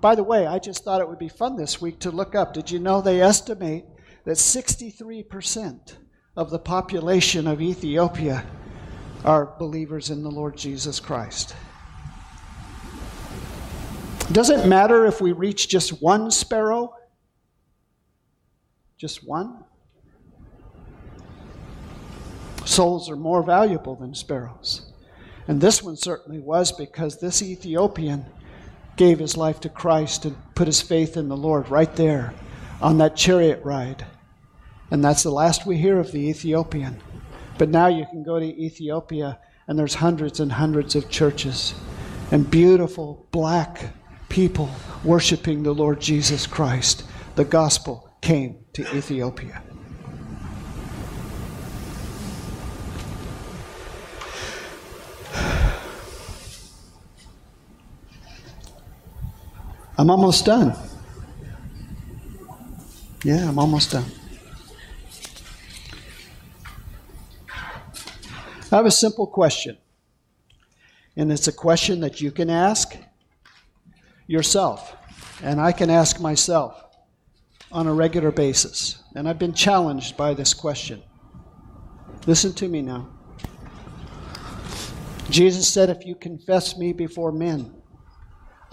By 0.00 0.14
the 0.14 0.22
way, 0.22 0.46
I 0.46 0.60
just 0.60 0.84
thought 0.84 1.00
it 1.00 1.08
would 1.08 1.18
be 1.18 1.28
fun 1.28 1.56
this 1.56 1.80
week 1.80 1.98
to 2.00 2.12
look 2.12 2.36
up. 2.36 2.54
Did 2.54 2.70
you 2.70 2.78
know 2.78 3.00
they 3.00 3.20
estimate 3.20 3.84
that 4.24 4.36
63% 4.36 5.94
of 6.36 6.50
the 6.50 6.58
population 6.60 7.48
of 7.48 7.60
Ethiopia 7.60 8.44
are 9.24 9.56
believers 9.58 10.10
in 10.10 10.22
the 10.22 10.30
Lord 10.30 10.56
Jesus 10.56 11.00
Christ? 11.00 11.56
Does 14.30 14.50
it 14.50 14.68
matter 14.68 15.04
if 15.04 15.20
we 15.20 15.32
reach 15.32 15.68
just 15.68 16.00
one 16.00 16.30
sparrow? 16.30 16.94
Just 18.98 19.26
one? 19.26 19.64
Souls 22.64 23.10
are 23.10 23.16
more 23.16 23.42
valuable 23.42 23.94
than 23.94 24.14
sparrows. 24.14 24.90
And 25.46 25.60
this 25.60 25.82
one 25.82 25.96
certainly 25.96 26.38
was 26.38 26.72
because 26.72 27.18
this 27.18 27.42
Ethiopian 27.42 28.24
gave 28.96 29.18
his 29.18 29.36
life 29.36 29.60
to 29.60 29.68
Christ 29.68 30.24
and 30.24 30.36
put 30.54 30.66
his 30.66 30.80
faith 30.80 31.16
in 31.16 31.28
the 31.28 31.36
Lord 31.36 31.68
right 31.68 31.94
there 31.96 32.32
on 32.80 32.98
that 32.98 33.16
chariot 33.16 33.60
ride. 33.64 34.06
And 34.90 35.04
that's 35.04 35.22
the 35.22 35.30
last 35.30 35.66
we 35.66 35.76
hear 35.76 35.98
of 35.98 36.12
the 36.12 36.28
Ethiopian. 36.28 37.00
But 37.58 37.68
now 37.68 37.88
you 37.88 38.06
can 38.10 38.22
go 38.22 38.38
to 38.38 38.46
Ethiopia 38.46 39.38
and 39.66 39.78
there's 39.78 39.94
hundreds 39.94 40.40
and 40.40 40.52
hundreds 40.52 40.94
of 40.94 41.10
churches 41.10 41.74
and 42.30 42.50
beautiful 42.50 43.26
black 43.30 43.94
people 44.28 44.70
worshiping 45.04 45.62
the 45.62 45.74
Lord 45.74 46.00
Jesus 46.00 46.46
Christ. 46.46 47.04
The 47.36 47.44
gospel 47.44 48.10
came 48.20 48.64
to 48.72 48.82
Ethiopia. 48.96 49.62
I'm 59.96 60.10
almost 60.10 60.44
done. 60.44 60.76
Yeah, 63.22 63.48
I'm 63.48 63.58
almost 63.58 63.92
done. 63.92 64.04
I 68.72 68.76
have 68.76 68.86
a 68.86 68.90
simple 68.90 69.26
question. 69.26 69.78
And 71.16 71.30
it's 71.30 71.46
a 71.46 71.52
question 71.52 72.00
that 72.00 72.20
you 72.20 72.32
can 72.32 72.50
ask 72.50 72.96
yourself, 74.26 74.96
and 75.42 75.60
I 75.60 75.70
can 75.70 75.90
ask 75.90 76.20
myself 76.20 76.82
on 77.70 77.86
a 77.86 77.94
regular 77.94 78.32
basis. 78.32 79.00
And 79.14 79.28
I've 79.28 79.38
been 79.38 79.52
challenged 79.52 80.16
by 80.16 80.34
this 80.34 80.52
question. 80.52 81.02
Listen 82.26 82.52
to 82.54 82.68
me 82.68 82.82
now. 82.82 83.08
Jesus 85.30 85.68
said, 85.68 85.88
If 85.88 86.04
you 86.04 86.16
confess 86.16 86.76
me 86.76 86.92
before 86.92 87.30
men, 87.30 87.74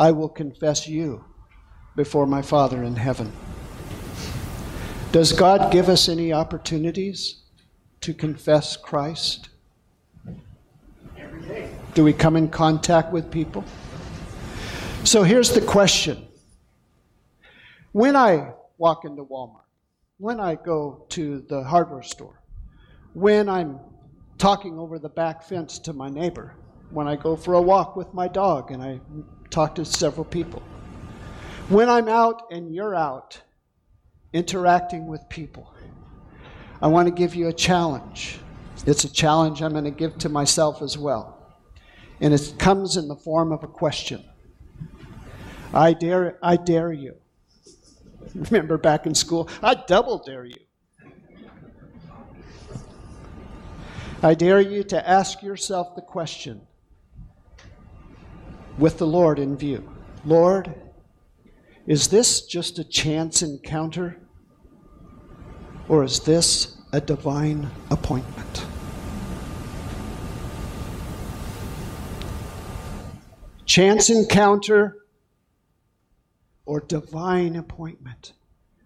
I 0.02 0.10
will 0.10 0.30
confess 0.30 0.88
you 0.88 1.24
before 1.96 2.26
my 2.26 2.42
Father 2.42 2.84
in 2.84 2.96
heaven. 2.96 3.32
Does 5.12 5.32
God 5.32 5.72
give 5.72 5.90
us 5.90 6.10
any 6.10 6.34
opportunities 6.34 7.44
to 8.00 8.12
confess 8.12 8.76
Christ? 8.76 9.50
Every 11.16 11.42
day. 11.44 11.70
Do 11.94 12.04
we 12.04 12.14
come 12.14 12.36
in 12.36 12.50
contact 12.50 13.14
with 13.14 13.30
people? 13.30 13.64
So 15.04 15.22
here's 15.22 15.52
the 15.52 15.62
question 15.62 16.28
When 17.92 18.16
I 18.16 18.54
walk 18.80 19.06
into 19.06 19.24
Walmart, 19.24 19.70
when 20.18 20.40
I 20.40 20.56
go 20.56 21.06
to 21.10 21.42
the 21.48 21.64
hardware 21.64 22.02
store, 22.02 22.42
when 23.14 23.48
I'm 23.48 23.80
talking 24.40 24.80
over 24.80 24.98
the 24.98 25.10
back 25.10 25.44
fence 25.44 25.78
to 25.78 25.94
my 25.94 26.10
neighbor, 26.10 26.56
when 26.90 27.08
I 27.08 27.16
go 27.16 27.36
for 27.36 27.54
a 27.54 27.62
walk 27.62 27.96
with 27.96 28.12
my 28.16 28.28
dog 28.28 28.72
and 28.72 28.82
I 28.82 29.00
talk 29.52 29.76
to 29.76 29.86
several 29.86 30.26
people, 30.26 30.64
when 31.70 31.90
I'm 31.90 32.10
out 32.10 32.52
and 32.52 32.74
you're 32.74 32.96
out 32.96 33.40
interacting 34.34 35.08
with 35.08 35.22
people, 35.30 35.74
I 36.82 36.88
want 36.88 37.08
to 37.08 37.14
give 37.14 37.36
you 37.36 37.48
a 37.48 37.54
challenge. 37.54 38.40
It's 38.88 39.04
a 39.04 39.12
challenge 39.12 39.62
I'm 39.62 39.74
going 39.74 39.84
to 39.84 39.92
give 39.92 40.18
to 40.20 40.30
myself 40.30 40.82
as 40.82 40.98
well. 40.98 41.38
And 42.20 42.34
it 42.34 42.56
comes 42.58 42.98
in 42.98 43.08
the 43.08 43.16
form 43.16 43.52
of 43.52 43.64
a 43.64 43.68
question. 43.68 44.24
I 45.74 45.94
dare, 45.94 46.38
I 46.42 46.58
dare 46.58 46.92
you. 46.92 47.16
Remember 48.34 48.78
back 48.78 49.06
in 49.06 49.14
school? 49.14 49.50
I 49.62 49.76
double 49.76 50.18
dare 50.20 50.46
you. 50.46 50.56
I 54.24 54.34
dare 54.34 54.62
you 54.62 54.84
to 54.86 55.10
ask 55.10 55.42
yourself 55.42 55.96
the 55.96 56.02
question 56.02 56.62
with 58.78 58.98
the 58.98 59.08
Lord 59.08 59.40
in 59.40 59.58
view 59.58 59.88
Lord, 60.24 60.74
is 61.88 62.10
this 62.10 62.42
just 62.46 62.78
a 62.78 62.84
chance 62.84 63.42
encounter? 63.42 64.20
Or 65.88 66.04
is 66.04 66.20
this 66.20 66.78
a 66.94 67.02
divine 67.02 67.70
appointment? 67.90 68.66
Chance 73.66 74.10
encounter 74.10 74.98
or 76.66 76.82
divine 76.82 77.56
appointment 77.56 78.34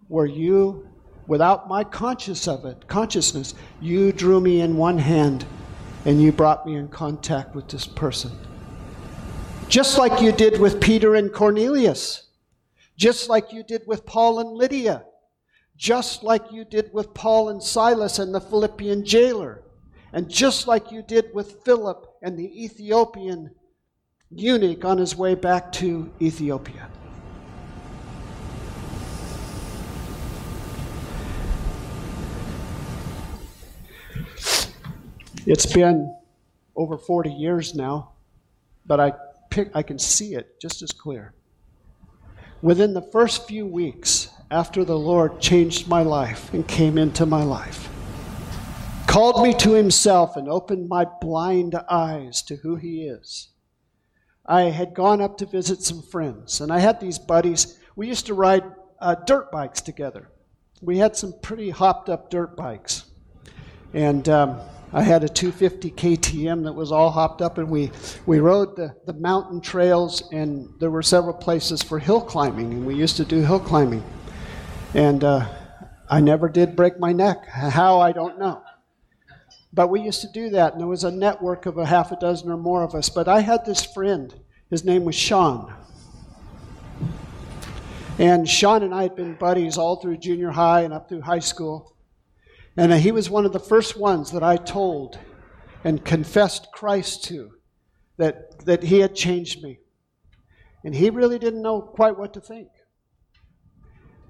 where 0.07 0.25
you 0.25 0.87
without 1.27 1.67
my 1.67 1.83
conscious 1.83 2.47
of 2.47 2.65
it 2.65 2.87
consciousness 2.87 3.55
you 3.81 4.11
drew 4.11 4.39
me 4.39 4.61
in 4.61 4.77
one 4.77 4.97
hand 4.97 5.43
and 6.05 6.21
you 6.21 6.31
brought 6.31 6.65
me 6.67 6.75
in 6.75 6.87
contact 6.87 7.55
with 7.55 7.67
this 7.67 7.87
person 7.87 8.31
just 9.67 9.97
like 9.97 10.21
you 10.21 10.31
did 10.31 10.59
with 10.59 10.79
Peter 10.79 11.15
and 11.15 11.33
Cornelius. 11.33 12.29
Just 12.97 13.29
like 13.29 13.51
you 13.51 13.63
did 13.63 13.81
with 13.85 14.05
Paul 14.05 14.39
and 14.39 14.51
Lydia. 14.51 15.05
Just 15.75 16.23
like 16.23 16.51
you 16.51 16.63
did 16.63 16.93
with 16.93 17.13
Paul 17.13 17.49
and 17.49 17.61
Silas 17.61 18.19
and 18.19 18.33
the 18.33 18.39
Philippian 18.39 19.05
jailer. 19.05 19.63
And 20.13 20.29
just 20.29 20.67
like 20.67 20.91
you 20.91 21.01
did 21.01 21.33
with 21.33 21.63
Philip 21.65 22.07
and 22.21 22.37
the 22.37 22.63
Ethiopian 22.63 23.51
eunuch 24.29 24.85
on 24.85 24.97
his 24.97 25.15
way 25.15 25.35
back 25.35 25.71
to 25.73 26.09
Ethiopia. 26.21 26.89
It's 35.47 35.71
been 35.71 36.15
over 36.75 36.97
40 36.97 37.29
years 37.29 37.75
now, 37.75 38.13
but 38.87 38.99
I, 38.99 39.13
I 39.73 39.83
can 39.83 39.99
see 39.99 40.35
it 40.35 40.59
just 40.59 40.81
as 40.81 40.91
clear. 40.91 41.33
Within 42.61 42.93
the 42.93 43.01
first 43.01 43.47
few 43.47 43.65
weeks 43.65 44.29
after 44.49 44.83
the 44.83 44.97
Lord 44.97 45.39
changed 45.39 45.87
my 45.87 46.01
life 46.01 46.53
and 46.53 46.67
came 46.67 46.97
into 46.97 47.25
my 47.25 47.43
life, 47.43 47.89
called 49.07 49.43
me 49.43 49.53
to 49.55 49.73
Himself 49.73 50.35
and 50.35 50.47
opened 50.47 50.89
my 50.89 51.05
blind 51.21 51.75
eyes 51.89 52.41
to 52.43 52.55
who 52.57 52.75
He 52.75 53.03
is, 53.03 53.49
I 54.45 54.63
had 54.63 54.93
gone 54.93 55.21
up 55.21 55.37
to 55.39 55.45
visit 55.45 55.81
some 55.81 56.01
friends, 56.01 56.61
and 56.61 56.71
I 56.71 56.79
had 56.79 56.99
these 56.99 57.17
buddies. 57.17 57.79
We 57.95 58.07
used 58.07 58.27
to 58.27 58.33
ride 58.33 58.63
uh, 58.99 59.15
dirt 59.25 59.51
bikes 59.51 59.81
together. 59.81 60.29
We 60.81 60.97
had 60.97 61.15
some 61.15 61.33
pretty 61.41 61.71
hopped 61.71 62.09
up 62.09 62.29
dirt 62.29 62.55
bikes. 62.55 63.05
And 63.93 64.27
um, 64.29 64.59
I 64.95 65.01
had 65.01 65.25
a 65.25 65.27
250 65.27 65.91
KTM 65.91 66.63
that 66.63 66.71
was 66.71 66.89
all 66.89 67.11
hopped 67.11 67.41
up, 67.41 67.57
and 67.57 67.69
we, 67.69 67.91
we 68.25 68.39
rode 68.39 68.77
the, 68.77 68.95
the 69.05 69.11
mountain 69.11 69.59
trails, 69.59 70.23
and 70.31 70.73
there 70.79 70.89
were 70.89 71.03
several 71.03 71.33
places 71.33 71.83
for 71.83 71.99
hill 71.99 72.21
climbing, 72.21 72.71
and 72.71 72.85
we 72.85 72.95
used 72.95 73.17
to 73.17 73.25
do 73.25 73.41
hill 73.41 73.59
climbing. 73.59 74.01
And 74.93 75.21
uh, 75.25 75.49
I 76.09 76.21
never 76.21 76.47
did 76.47 76.77
break 76.77 76.97
my 76.97 77.11
neck. 77.11 77.45
How, 77.45 77.99
I 77.99 78.13
don't 78.13 78.39
know. 78.39 78.63
But 79.73 79.89
we 79.89 79.99
used 79.99 80.21
to 80.21 80.31
do 80.31 80.49
that, 80.51 80.71
and 80.71 80.79
there 80.79 80.87
was 80.87 81.03
a 81.03 81.11
network 81.11 81.65
of 81.65 81.77
a 81.77 81.85
half 81.85 82.13
a 82.13 82.15
dozen 82.15 82.49
or 82.49 82.55
more 82.55 82.81
of 82.81 82.95
us. 82.95 83.09
But 83.09 83.27
I 83.27 83.41
had 83.41 83.65
this 83.65 83.83
friend, 83.83 84.33
his 84.69 84.85
name 84.85 85.03
was 85.03 85.15
Sean. 85.15 85.73
And 88.17 88.47
Sean 88.47 88.81
and 88.81 88.95
I 88.95 89.03
had 89.03 89.17
been 89.17 89.33
buddies 89.33 89.77
all 89.77 89.97
through 89.97 90.19
junior 90.19 90.51
high 90.51 90.83
and 90.83 90.93
up 90.93 91.09
through 91.09 91.19
high 91.19 91.39
school. 91.39 91.94
And 92.77 92.93
he 92.93 93.11
was 93.11 93.29
one 93.29 93.45
of 93.45 93.53
the 93.53 93.59
first 93.59 93.97
ones 93.97 94.31
that 94.31 94.43
I 94.43 94.57
told 94.57 95.17
and 95.83 96.03
confessed 96.03 96.67
Christ 96.73 97.23
to 97.25 97.51
that, 98.17 98.65
that 98.65 98.83
he 98.83 98.99
had 98.99 99.15
changed 99.15 99.63
me. 99.63 99.79
And 100.83 100.93
he 100.93 101.09
really 101.09 101.39
didn't 101.39 101.61
know 101.61 101.81
quite 101.81 102.17
what 102.17 102.33
to 102.33 102.41
think. 102.41 102.67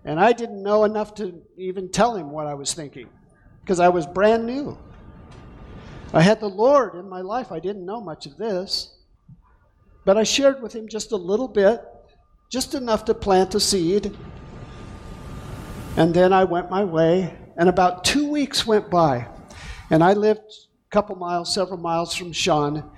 And 0.03 0.19
I 0.19 0.33
didn't 0.33 0.61
know 0.61 0.83
enough 0.83 1.15
to 1.15 1.41
even 1.57 1.89
tell 1.89 2.15
him 2.15 2.29
what 2.29 2.45
I 2.45 2.53
was 2.53 2.73
thinking. 2.73 3.09
because 3.65 3.79
I 3.79 3.89
was 3.89 4.05
brand 4.05 4.45
new. 4.45 4.77
I 6.13 6.21
had 6.21 6.39
the 6.39 6.47
Lord 6.47 6.93
in 6.93 7.09
my 7.09 7.21
life. 7.21 7.51
I 7.51 7.57
didn't 7.59 7.83
know 7.83 7.99
much 7.99 8.27
of 8.27 8.37
this. 8.37 8.95
But 10.05 10.17
I 10.17 10.23
shared 10.23 10.61
with 10.61 10.71
him 10.71 10.87
just 10.87 11.11
a 11.13 11.17
little 11.17 11.47
bit, 11.47 11.83
just 12.51 12.75
enough 12.75 13.05
to 13.05 13.15
plant 13.15 13.55
a 13.55 13.59
seed. 13.59 14.15
And 15.97 16.13
then 16.13 16.31
I 16.31 16.43
went 16.43 16.69
my 16.69 16.83
way, 16.83 17.35
and 17.57 17.69
about 17.69 18.03
two 18.03 18.29
weeks 18.29 18.65
went 18.65 18.89
by. 18.89 19.27
And 19.89 20.03
I 20.03 20.13
lived 20.13 20.39
a 20.41 20.89
couple 20.89 21.15
miles, 21.15 21.53
several 21.53 21.77
miles 21.77 22.15
from 22.15 22.31
Sean 22.31 22.89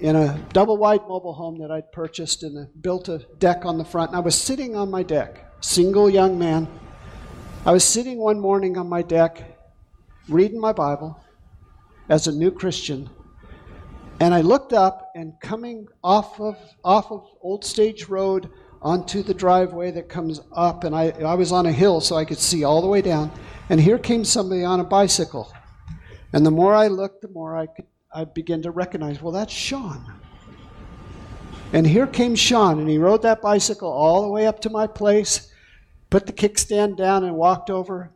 in 0.00 0.16
a 0.16 0.38
double 0.52 0.76
wide 0.76 1.02
mobile 1.08 1.32
home 1.32 1.58
that 1.58 1.70
I'd 1.70 1.90
purchased 1.92 2.42
and 2.42 2.68
built 2.82 3.08
a 3.08 3.18
deck 3.38 3.64
on 3.64 3.78
the 3.78 3.84
front. 3.84 4.10
And 4.10 4.16
I 4.16 4.20
was 4.20 4.34
sitting 4.34 4.76
on 4.76 4.90
my 4.90 5.02
deck, 5.02 5.52
single 5.60 6.10
young 6.10 6.38
man. 6.38 6.68
I 7.64 7.72
was 7.72 7.84
sitting 7.84 8.18
one 8.18 8.40
morning 8.40 8.76
on 8.76 8.88
my 8.88 9.02
deck, 9.02 9.58
reading 10.28 10.60
my 10.60 10.72
Bible 10.72 11.18
as 12.08 12.26
a 12.26 12.32
new 12.32 12.50
Christian. 12.50 13.08
And 14.20 14.34
I 14.34 14.42
looked 14.42 14.72
up, 14.72 15.10
and 15.16 15.32
coming 15.40 15.88
off 16.02 16.40
of, 16.40 16.56
off 16.84 17.10
of 17.10 17.26
Old 17.40 17.64
Stage 17.64 18.08
Road 18.08 18.50
onto 18.80 19.22
the 19.22 19.34
driveway 19.34 19.90
that 19.92 20.08
comes 20.08 20.40
up, 20.52 20.84
and 20.84 20.94
I, 20.94 21.10
I 21.10 21.34
was 21.34 21.50
on 21.52 21.66
a 21.66 21.72
hill 21.72 22.00
so 22.00 22.16
I 22.16 22.24
could 22.24 22.38
see 22.38 22.64
all 22.64 22.82
the 22.82 22.86
way 22.86 23.00
down. 23.00 23.30
And 23.68 23.80
here 23.80 23.98
came 23.98 24.24
somebody 24.24 24.64
on 24.64 24.80
a 24.80 24.84
bicycle. 24.84 25.52
And 26.32 26.44
the 26.44 26.50
more 26.50 26.74
I 26.74 26.88
looked, 26.88 27.22
the 27.22 27.28
more 27.28 27.56
I 27.56 27.66
could 27.66 27.86
I 28.16 28.24
began 28.24 28.62
to 28.62 28.70
recognize, 28.70 29.20
well, 29.20 29.32
that's 29.32 29.52
Sean. 29.52 30.12
And 31.72 31.84
here 31.84 32.06
came 32.06 32.36
Sean, 32.36 32.78
and 32.78 32.88
he 32.88 32.96
rode 32.96 33.22
that 33.22 33.42
bicycle 33.42 33.90
all 33.90 34.22
the 34.22 34.28
way 34.28 34.46
up 34.46 34.60
to 34.60 34.70
my 34.70 34.86
place, 34.86 35.50
put 36.10 36.26
the 36.26 36.32
kickstand 36.32 36.96
down, 36.96 37.24
and 37.24 37.34
walked 37.34 37.70
over. 37.70 38.12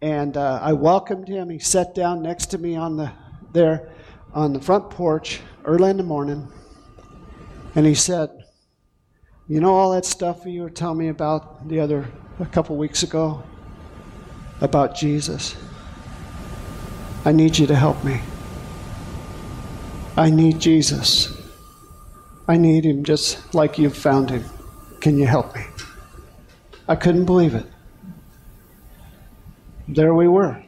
And 0.00 0.34
uh, 0.38 0.60
I 0.62 0.72
welcomed 0.72 1.28
him. 1.28 1.50
He 1.50 1.58
sat 1.58 1.94
down 1.94 2.22
next 2.22 2.46
to 2.46 2.58
me 2.58 2.74
on 2.74 2.96
the 2.96 3.12
there 3.52 3.90
on 4.32 4.54
the 4.54 4.60
front 4.60 4.88
porch 4.88 5.40
early 5.66 5.90
in 5.90 5.98
the 5.98 6.02
morning, 6.02 6.48
and 7.74 7.84
he 7.84 7.94
said, 7.94 8.30
"You 9.46 9.60
know 9.60 9.74
all 9.74 9.92
that 9.92 10.06
stuff 10.06 10.46
you 10.46 10.62
were 10.62 10.70
telling 10.70 10.98
me 10.98 11.08
about 11.08 11.68
the 11.68 11.80
other 11.80 12.06
a 12.40 12.46
couple 12.46 12.76
weeks 12.76 13.02
ago 13.02 13.42
about 14.60 14.94
Jesus. 14.94 15.56
I 17.24 17.32
need 17.32 17.58
you 17.58 17.66
to 17.66 17.76
help 17.76 18.02
me." 18.04 18.20
I 20.16 20.30
need 20.30 20.58
Jesus. 20.58 21.32
I 22.48 22.56
need 22.56 22.84
him 22.84 23.04
just 23.04 23.54
like 23.54 23.78
you've 23.78 23.96
found 23.96 24.30
him. 24.30 24.44
Can 25.00 25.16
you 25.16 25.26
help 25.26 25.54
me? 25.54 25.62
I 26.88 26.96
couldn't 26.96 27.26
believe 27.26 27.54
it. 27.54 27.66
There 29.86 30.14
we 30.14 30.26
were. 30.26 30.62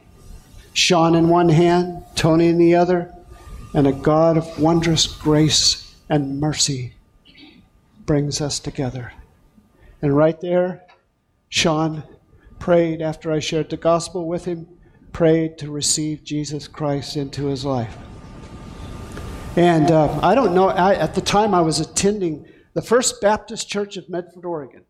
Sean 0.73 1.15
in 1.15 1.29
one 1.29 1.49
hand, 1.49 2.05
Tony 2.15 2.47
in 2.49 2.59
the 2.59 2.75
other, 2.75 3.13
and 3.75 3.87
a 3.87 3.93
God 3.93 4.37
of 4.37 4.59
wondrous 4.61 5.07
grace 5.07 5.95
and 6.09 6.39
mercy 6.39 6.95
brings 8.07 8.41
us 8.41 8.61
together. 8.61 9.13
And 10.01 10.17
right 10.17 10.41
there, 10.41 10.83
Sean 11.49 12.03
prayed 12.61 13.03
after 13.03 13.33
I 13.33 13.41
shared 13.41 13.71
the 13.71 13.77
gospel 13.77 14.29
with 14.29 14.45
him, 14.45 14.69
prayed 15.11 15.59
to 15.59 15.73
receive 15.73 16.23
Jesus 16.23 16.69
Christ 16.69 17.17
into 17.17 17.47
his 17.47 17.65
life. 17.65 17.97
And 19.57 19.91
uh, 19.91 20.21
I 20.23 20.37
don't 20.37 20.55
know, 20.55 20.69
I, 20.69 20.95
at 20.95 21.15
the 21.17 21.21
time 21.21 21.55
I 21.55 21.61
was 21.61 21.81
attending 21.81 22.47
the 22.75 22.83
First 22.83 23.21
Baptist 23.21 23.69
Church 23.69 23.97
of 23.97 24.09
Medford, 24.09 24.45
Oregon. 24.45 24.85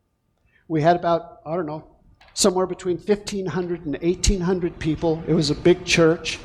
We 0.69 0.83
had 0.83 0.97
about, 0.97 1.41
I 1.47 1.57
don't 1.57 1.65
know, 1.65 1.87
somewhere 2.35 2.67
between 2.67 2.99
1,500 2.99 3.87
and 3.87 3.97
1,800 4.03 4.79
people. 4.79 5.23
It 5.27 5.33
was 5.33 5.49
a 5.49 5.55
big 5.55 5.87
church. 5.87 6.39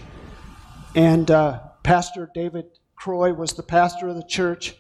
And 0.95 1.29
uh, 1.29 1.59
Pastor 1.83 2.29
David 2.33 2.65
Croy 2.95 3.33
was 3.33 3.53
the 3.53 3.63
pastor 3.63 4.07
of 4.07 4.15
the 4.15 4.23
church. 4.23 4.77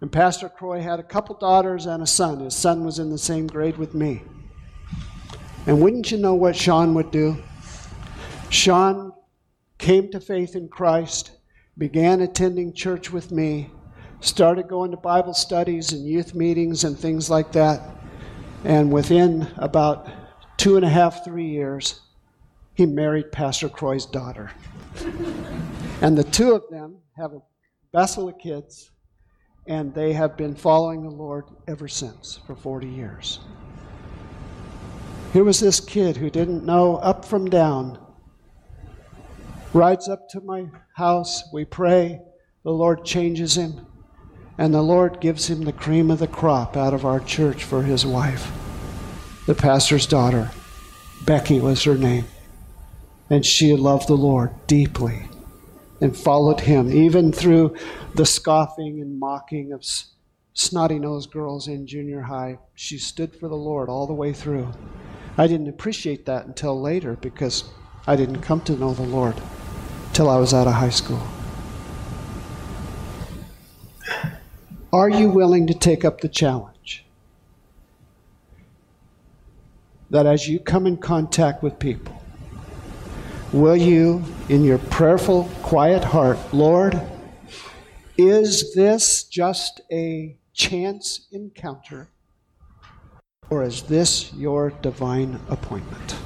And 0.00 0.10
Pastor 0.10 0.48
Croy 0.48 0.80
had 0.80 0.98
a 0.98 1.04
couple 1.04 1.36
daughters 1.36 1.86
and 1.86 2.02
a 2.02 2.06
son. 2.06 2.40
His 2.40 2.56
son 2.56 2.84
was 2.84 2.98
in 2.98 3.10
the 3.10 3.18
same 3.18 3.46
grade 3.46 3.78
with 3.78 3.94
me. 3.94 4.22
And 5.66 5.80
wouldn't 5.80 6.10
you 6.10 6.18
know 6.18 6.34
what 6.34 6.56
Sean 6.56 6.94
would 6.94 7.10
do? 7.10 7.36
Sean 8.50 9.12
came 9.78 10.10
to 10.10 10.20
faith 10.20 10.56
in 10.56 10.68
Christ 10.68 11.32
began 11.78 12.20
attending 12.20 12.72
church 12.72 13.10
with 13.10 13.32
me, 13.32 13.70
started 14.20 14.68
going 14.68 14.90
to 14.90 14.96
Bible 14.96 15.34
studies 15.34 15.92
and 15.92 16.06
youth 16.06 16.34
meetings 16.34 16.84
and 16.84 16.98
things 16.98 17.30
like 17.30 17.52
that. 17.52 17.80
And 18.64 18.92
within 18.92 19.48
about 19.56 20.08
two 20.56 20.76
and 20.76 20.84
a 20.84 20.88
half, 20.88 21.24
three 21.24 21.48
years, 21.48 22.00
he 22.74 22.86
married 22.86 23.32
Pastor 23.32 23.68
Croy's 23.68 24.06
daughter. 24.06 24.50
and 26.00 26.16
the 26.16 26.24
two 26.24 26.52
of 26.52 26.62
them 26.70 26.98
have 27.16 27.32
a 27.32 27.42
vessel 27.92 28.28
of 28.28 28.38
kids, 28.38 28.90
and 29.66 29.94
they 29.94 30.12
have 30.12 30.36
been 30.36 30.54
following 30.54 31.02
the 31.02 31.10
Lord 31.10 31.44
ever 31.68 31.88
since 31.88 32.38
for 32.46 32.54
40 32.54 32.86
years. 32.86 33.40
Here 35.32 35.44
was 35.44 35.60
this 35.60 35.80
kid 35.80 36.18
who 36.18 36.28
didn't 36.28 36.66
know 36.66 36.96
up 36.96 37.24
from 37.24 37.48
down, 37.48 37.98
rides 39.72 40.06
up 40.06 40.28
to 40.30 40.42
my 40.42 40.66
house, 40.94 41.44
we 41.54 41.64
pray, 41.64 42.20
the 42.64 42.70
Lord 42.70 43.02
changes 43.04 43.56
him, 43.56 43.86
and 44.58 44.74
the 44.74 44.82
Lord 44.82 45.22
gives 45.22 45.48
him 45.48 45.62
the 45.62 45.72
cream 45.72 46.10
of 46.10 46.18
the 46.18 46.26
crop 46.26 46.76
out 46.76 46.92
of 46.92 47.06
our 47.06 47.18
church 47.18 47.64
for 47.64 47.82
his 47.82 48.04
wife, 48.04 48.52
the 49.46 49.54
pastor's 49.54 50.06
daughter. 50.06 50.50
Becky 51.24 51.60
was 51.60 51.82
her 51.84 51.96
name. 51.96 52.26
And 53.30 53.46
she 53.46 53.74
loved 53.74 54.08
the 54.08 54.16
Lord 54.16 54.50
deeply 54.66 55.26
and 56.02 56.14
followed 56.14 56.60
him, 56.60 56.92
even 56.92 57.32
through 57.32 57.74
the 58.14 58.26
scoffing 58.26 59.00
and 59.00 59.18
mocking 59.18 59.72
of 59.72 59.82
snotty 60.52 60.98
nosed 60.98 61.30
girls 61.30 61.68
in 61.68 61.86
junior 61.86 62.20
high. 62.20 62.58
She 62.74 62.98
stood 62.98 63.34
for 63.34 63.48
the 63.48 63.56
Lord 63.56 63.88
all 63.88 64.06
the 64.06 64.12
way 64.12 64.34
through. 64.34 64.70
I 65.38 65.46
didn't 65.46 65.68
appreciate 65.68 66.26
that 66.26 66.46
until 66.46 66.80
later 66.80 67.14
because 67.14 67.64
I 68.06 68.16
didn't 68.16 68.42
come 68.42 68.60
to 68.62 68.76
know 68.76 68.92
the 68.92 69.02
Lord 69.02 69.40
till 70.12 70.28
I 70.28 70.36
was 70.36 70.52
out 70.52 70.66
of 70.66 70.74
high 70.74 70.90
school. 70.90 71.22
Are 74.92 75.08
you 75.08 75.30
willing 75.30 75.66
to 75.68 75.74
take 75.74 76.04
up 76.04 76.20
the 76.20 76.28
challenge? 76.28 77.06
That 80.10 80.26
as 80.26 80.46
you 80.46 80.60
come 80.60 80.86
in 80.86 80.98
contact 80.98 81.62
with 81.62 81.78
people, 81.78 82.22
will 83.54 83.76
you, 83.76 84.22
in 84.50 84.62
your 84.62 84.76
prayerful, 84.76 85.44
quiet 85.62 86.04
heart, 86.04 86.38
Lord, 86.52 87.00
is 88.18 88.74
this 88.74 89.24
just 89.24 89.80
a 89.90 90.36
chance 90.52 91.26
encounter, 91.32 92.10
or 93.52 93.62
is 93.62 93.82
this 93.82 94.32
your 94.32 94.70
divine 94.80 95.38
appointment? 95.50 96.16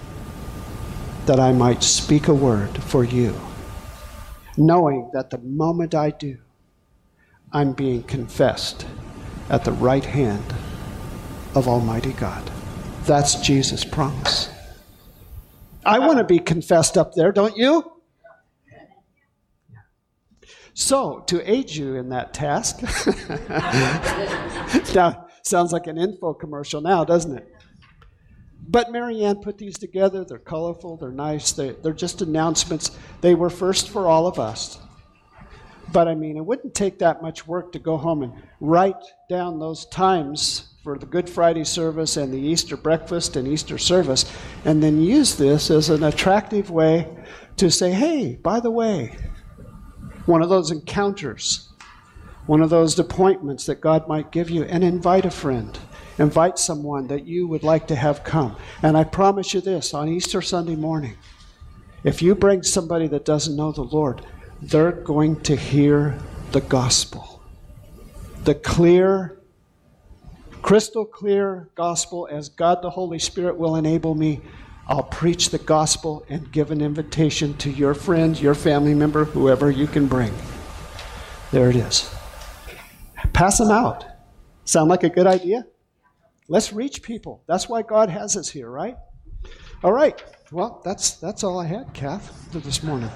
That 1.26 1.40
I 1.40 1.50
might 1.50 1.82
speak 1.82 2.28
a 2.28 2.34
word 2.34 2.80
for 2.84 3.02
you 3.02 3.34
knowing 4.56 5.10
that 5.12 5.30
the 5.30 5.38
moment 5.38 5.94
I 5.94 6.10
do, 6.10 6.38
I'm 7.52 7.72
being 7.72 8.02
confessed 8.04 8.86
at 9.50 9.64
the 9.64 9.72
right 9.72 10.04
hand 10.04 10.54
of 11.54 11.68
Almighty 11.68 12.12
God. 12.12 12.50
That's 13.04 13.36
Jesus' 13.36 13.84
promise. 13.84 14.50
I 15.84 15.98
want 15.98 16.18
to 16.18 16.24
be 16.24 16.38
confessed 16.38 16.96
up 16.96 17.12
there, 17.14 17.32
don't 17.32 17.56
you? 17.56 17.92
So, 20.74 21.20
to 21.28 21.50
aid 21.50 21.70
you 21.70 21.96
in 21.96 22.10
that 22.10 22.34
task, 22.34 22.82
now 24.94 25.25
sounds 25.46 25.72
like 25.72 25.86
an 25.86 25.98
info 25.98 26.34
commercial 26.34 26.80
now, 26.80 27.04
doesn't 27.04 27.36
it? 27.36 27.54
But 28.68 28.90
Marianne 28.90 29.36
put 29.36 29.58
these 29.58 29.78
together. 29.78 30.24
They're 30.24 30.38
colorful, 30.38 30.96
they're 30.96 31.10
nice, 31.12 31.52
they're, 31.52 31.74
they're 31.74 31.92
just 31.92 32.22
announcements. 32.22 32.90
They 33.20 33.34
were 33.34 33.50
first 33.50 33.90
for 33.90 34.06
all 34.06 34.26
of 34.26 34.38
us. 34.38 34.78
But 35.92 36.08
I 36.08 36.14
mean, 36.14 36.36
it 36.36 36.44
wouldn't 36.44 36.74
take 36.74 36.98
that 36.98 37.22
much 37.22 37.46
work 37.46 37.72
to 37.72 37.78
go 37.78 37.96
home 37.96 38.22
and 38.22 38.32
write 38.60 39.02
down 39.28 39.60
those 39.60 39.86
times 39.86 40.74
for 40.82 40.98
the 40.98 41.06
Good 41.06 41.28
Friday 41.28 41.64
service 41.64 42.16
and 42.16 42.32
the 42.32 42.38
Easter 42.38 42.76
breakfast 42.76 43.36
and 43.36 43.46
Easter 43.46 43.78
service, 43.78 44.24
and 44.64 44.82
then 44.82 45.00
use 45.00 45.36
this 45.36 45.70
as 45.70 45.90
an 45.90 46.04
attractive 46.04 46.70
way 46.70 47.08
to 47.56 47.70
say, 47.70 47.90
hey, 47.90 48.36
by 48.36 48.60
the 48.60 48.70
way, 48.70 49.16
one 50.26 50.42
of 50.42 50.48
those 50.48 50.70
encounters, 50.70 51.72
one 52.46 52.62
of 52.62 52.70
those 52.70 52.98
appointments 52.98 53.66
that 53.66 53.80
God 53.80 54.08
might 54.08 54.30
give 54.30 54.50
you, 54.50 54.64
and 54.64 54.84
invite 54.84 55.24
a 55.24 55.30
friend 55.30 55.78
invite 56.18 56.58
someone 56.58 57.06
that 57.08 57.26
you 57.26 57.46
would 57.46 57.62
like 57.62 57.86
to 57.88 57.94
have 57.94 58.24
come. 58.24 58.56
And 58.82 58.96
I 58.96 59.04
promise 59.04 59.52
you 59.52 59.60
this 59.60 59.92
on 59.94 60.08
Easter 60.08 60.40
Sunday 60.40 60.76
morning, 60.76 61.16
if 62.04 62.22
you 62.22 62.34
bring 62.34 62.62
somebody 62.62 63.06
that 63.08 63.24
doesn't 63.24 63.56
know 63.56 63.72
the 63.72 63.82
Lord, 63.82 64.22
they're 64.62 64.92
going 64.92 65.40
to 65.42 65.56
hear 65.56 66.18
the 66.52 66.60
gospel. 66.62 67.42
The 68.44 68.54
clear, 68.54 69.38
crystal 70.62 71.04
clear 71.04 71.68
gospel 71.74 72.28
as 72.30 72.48
God 72.48 72.80
the 72.80 72.90
Holy 72.90 73.18
Spirit 73.18 73.56
will 73.56 73.76
enable 73.76 74.14
me 74.14 74.40
I'll 74.88 75.02
preach 75.02 75.50
the 75.50 75.58
gospel 75.58 76.24
and 76.28 76.52
give 76.52 76.70
an 76.70 76.80
invitation 76.80 77.56
to 77.56 77.70
your 77.70 77.92
friend, 77.92 78.40
your 78.40 78.54
family 78.54 78.94
member, 78.94 79.24
whoever 79.24 79.68
you 79.68 79.88
can 79.88 80.06
bring. 80.06 80.32
There 81.50 81.68
it 81.68 81.74
is. 81.74 82.08
Pass 83.32 83.58
them 83.58 83.70
out. 83.70 84.04
Sound 84.64 84.88
like 84.88 85.04
a 85.04 85.08
good 85.08 85.26
idea? 85.26 85.66
Let's 86.48 86.72
reach 86.72 87.02
people. 87.02 87.42
That's 87.46 87.68
why 87.68 87.82
God 87.82 88.08
has 88.10 88.36
us 88.36 88.48
here, 88.48 88.70
right? 88.70 88.96
All 89.82 89.92
right. 89.92 90.22
Well, 90.52 90.80
that's 90.84 91.14
that's 91.14 91.42
all 91.42 91.58
I 91.58 91.66
had, 91.66 91.92
Kath, 91.92 92.52
for 92.52 92.60
this 92.60 92.82
morning. 92.82 93.10